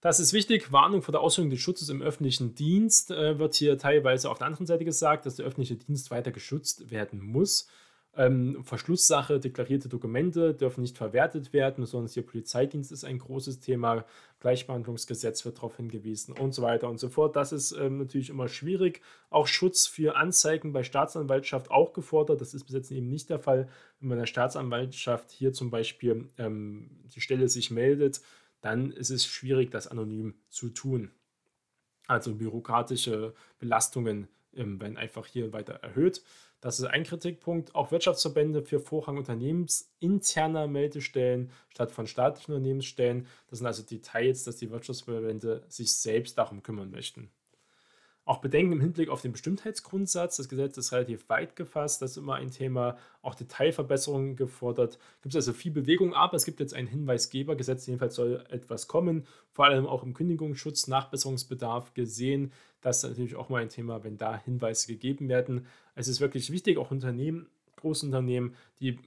Das 0.00 0.20
ist 0.20 0.32
wichtig. 0.32 0.72
Warnung 0.72 1.02
vor 1.02 1.12
der 1.12 1.20
Ausübung 1.20 1.50
des 1.50 1.60
Schutzes 1.60 1.88
im 1.88 2.02
öffentlichen 2.02 2.54
Dienst 2.54 3.10
äh, 3.10 3.38
wird 3.38 3.54
hier 3.54 3.78
teilweise 3.78 4.30
auf 4.30 4.38
der 4.38 4.46
anderen 4.46 4.66
Seite 4.66 4.84
gesagt, 4.84 5.26
dass 5.26 5.36
der 5.36 5.46
öffentliche 5.46 5.76
Dienst 5.76 6.10
weiter 6.10 6.30
geschützt 6.30 6.90
werden 6.90 7.20
muss. 7.20 7.68
Ähm, 8.18 8.64
Verschlusssache, 8.64 9.38
deklarierte 9.38 9.88
Dokumente 9.88 10.52
dürfen 10.52 10.80
nicht 10.80 10.98
verwertet 10.98 11.52
werden, 11.52 11.82
besonders 11.82 12.14
hier 12.14 12.26
Polizeidienst 12.26 12.90
ist 12.90 13.04
ein 13.04 13.18
großes 13.18 13.60
Thema, 13.60 14.04
Gleichbehandlungsgesetz 14.40 15.44
wird 15.44 15.58
darauf 15.58 15.76
hingewiesen 15.76 16.34
und 16.36 16.52
so 16.52 16.62
weiter 16.62 16.88
und 16.88 16.98
so 16.98 17.10
fort. 17.10 17.36
Das 17.36 17.52
ist 17.52 17.70
ähm, 17.70 17.98
natürlich 17.98 18.30
immer 18.30 18.48
schwierig. 18.48 19.02
Auch 19.30 19.46
Schutz 19.46 19.86
für 19.86 20.16
Anzeigen 20.16 20.72
bei 20.72 20.82
Staatsanwaltschaft 20.82 21.70
auch 21.70 21.92
gefordert. 21.92 22.40
Das 22.40 22.54
ist 22.54 22.64
bis 22.64 22.74
jetzt 22.74 22.90
eben 22.90 23.08
nicht 23.08 23.30
der 23.30 23.38
Fall. 23.38 23.68
Wenn 24.00 24.08
bei 24.08 24.16
der 24.16 24.26
Staatsanwaltschaft 24.26 25.30
hier 25.30 25.52
zum 25.52 25.70
Beispiel 25.70 26.28
ähm, 26.38 26.90
die 27.14 27.20
Stelle 27.20 27.48
sich 27.48 27.70
meldet, 27.70 28.20
dann 28.62 28.90
ist 28.90 29.10
es 29.10 29.26
schwierig, 29.26 29.70
das 29.70 29.86
anonym 29.86 30.34
zu 30.48 30.70
tun. 30.70 31.12
Also 32.08 32.34
bürokratische 32.34 33.32
Belastungen 33.60 34.26
ähm, 34.56 34.80
werden 34.80 34.96
einfach 34.96 35.26
hier 35.26 35.52
weiter 35.52 35.74
erhöht. 35.74 36.22
Das 36.60 36.80
ist 36.80 36.86
ein 36.86 37.04
Kritikpunkt. 37.04 37.74
Auch 37.74 37.92
Wirtschaftsverbände 37.92 38.62
für 38.62 38.80
Vorrang 38.80 39.16
unternehmensinterner 39.16 40.66
Meldestellen 40.66 41.52
statt 41.68 41.92
von 41.92 42.06
staatlichen 42.06 42.52
Unternehmensstellen. 42.52 43.26
Das 43.48 43.58
sind 43.58 43.66
also 43.66 43.82
Details, 43.84 44.44
dass 44.44 44.56
die 44.56 44.70
Wirtschaftsverbände 44.70 45.64
sich 45.68 45.92
selbst 45.92 46.36
darum 46.38 46.62
kümmern 46.62 46.90
möchten. 46.90 47.30
Auch 48.28 48.42
Bedenken 48.42 48.72
im 48.72 48.82
Hinblick 48.82 49.08
auf 49.08 49.22
den 49.22 49.32
Bestimmtheitsgrundsatz. 49.32 50.36
Das 50.36 50.50
Gesetz 50.50 50.76
ist 50.76 50.92
relativ 50.92 51.26
weit 51.30 51.56
gefasst, 51.56 52.02
das 52.02 52.10
ist 52.10 52.16
immer 52.18 52.34
ein 52.34 52.50
Thema. 52.50 52.98
Auch 53.22 53.34
Detailverbesserungen 53.34 54.36
gefordert. 54.36 54.98
Gibt 55.22 55.34
es 55.34 55.36
also 55.36 55.54
viel 55.54 55.72
Bewegung, 55.72 56.12
aber 56.12 56.34
es 56.34 56.44
gibt 56.44 56.60
jetzt 56.60 56.74
ein 56.74 56.86
Hinweisgebergesetz. 56.86 57.86
Jedenfalls 57.86 58.16
soll 58.16 58.44
etwas 58.50 58.86
kommen, 58.86 59.26
vor 59.54 59.64
allem 59.64 59.86
auch 59.86 60.02
im 60.02 60.12
Kündigungsschutz, 60.12 60.88
Nachbesserungsbedarf 60.88 61.94
gesehen. 61.94 62.52
Das 62.82 63.02
ist 63.02 63.08
natürlich 63.08 63.34
auch 63.34 63.48
mal 63.48 63.62
ein 63.62 63.70
Thema, 63.70 64.04
wenn 64.04 64.18
da 64.18 64.36
Hinweise 64.36 64.88
gegeben 64.88 65.30
werden. 65.30 65.66
Es 65.94 66.06
ist 66.06 66.20
wirklich 66.20 66.52
wichtig, 66.52 66.76
auch 66.76 66.90
Unternehmen, 66.90 67.46
Großunternehmen, 67.76 68.54
die, 68.78 68.98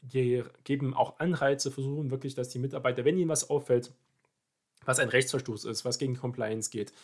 die 0.00 0.42
geben 0.64 0.94
auch 0.94 1.18
Anreize, 1.18 1.70
versuchen 1.70 2.10
wirklich, 2.10 2.34
dass 2.34 2.48
die 2.48 2.58
Mitarbeiter, 2.58 3.04
wenn 3.04 3.18
ihnen 3.18 3.28
was 3.28 3.50
auffällt, 3.50 3.92
was 4.86 5.00
ein 5.00 5.10
Rechtsverstoß 5.10 5.66
ist, 5.66 5.84
was 5.84 5.98
gegen 5.98 6.16
Compliance 6.16 6.70
geht, 6.70 6.94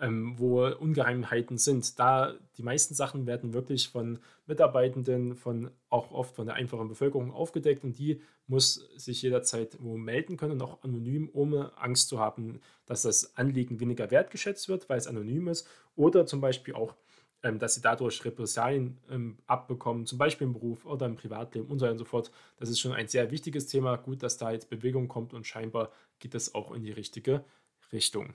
ähm, 0.00 0.34
wo 0.38 0.66
Ungeheimheiten 0.66 1.58
sind. 1.58 1.98
Da 1.98 2.34
die 2.56 2.62
meisten 2.62 2.94
Sachen 2.94 3.26
werden 3.26 3.54
wirklich 3.54 3.88
von 3.88 4.18
Mitarbeitenden, 4.46 5.36
von 5.36 5.70
auch 5.88 6.10
oft 6.10 6.34
von 6.34 6.46
der 6.46 6.56
einfachen 6.56 6.88
Bevölkerung 6.88 7.32
aufgedeckt 7.32 7.84
und 7.84 7.98
die 7.98 8.20
muss 8.46 8.88
sich 8.96 9.22
jederzeit 9.22 9.78
wo 9.80 9.96
melden 9.96 10.36
können 10.36 10.60
auch 10.60 10.82
anonym, 10.82 11.30
ohne 11.32 11.76
Angst 11.78 12.08
zu 12.08 12.18
haben, 12.18 12.60
dass 12.86 13.02
das 13.02 13.36
Anliegen 13.36 13.80
weniger 13.80 14.10
wertgeschätzt 14.10 14.68
wird, 14.68 14.88
weil 14.88 14.98
es 14.98 15.06
anonym 15.06 15.48
ist 15.48 15.66
oder 15.96 16.26
zum 16.26 16.40
Beispiel 16.40 16.74
auch 16.74 16.94
ähm, 17.44 17.58
dass 17.58 17.74
sie 17.74 17.82
dadurch 17.82 18.24
Repressalien 18.24 18.98
ähm, 19.10 19.36
abbekommen, 19.46 20.06
zum 20.06 20.16
Beispiel 20.16 20.46
im 20.46 20.54
Beruf 20.54 20.86
oder 20.86 21.04
im 21.04 21.14
Privatleben 21.14 21.68
und 21.68 21.78
so 21.78 21.84
weiter 21.84 21.92
und 21.92 21.98
so 21.98 22.06
fort. 22.06 22.30
Das 22.56 22.70
ist 22.70 22.80
schon 22.80 22.92
ein 22.92 23.06
sehr 23.06 23.30
wichtiges 23.30 23.66
Thema. 23.66 23.96
Gut, 23.96 24.22
dass 24.22 24.38
da 24.38 24.50
jetzt 24.50 24.70
Bewegung 24.70 25.08
kommt 25.08 25.34
und 25.34 25.46
scheinbar 25.46 25.92
geht 26.18 26.34
es 26.34 26.54
auch 26.54 26.72
in 26.72 26.82
die 26.82 26.92
richtige 26.92 27.44
Richtung. 27.92 28.34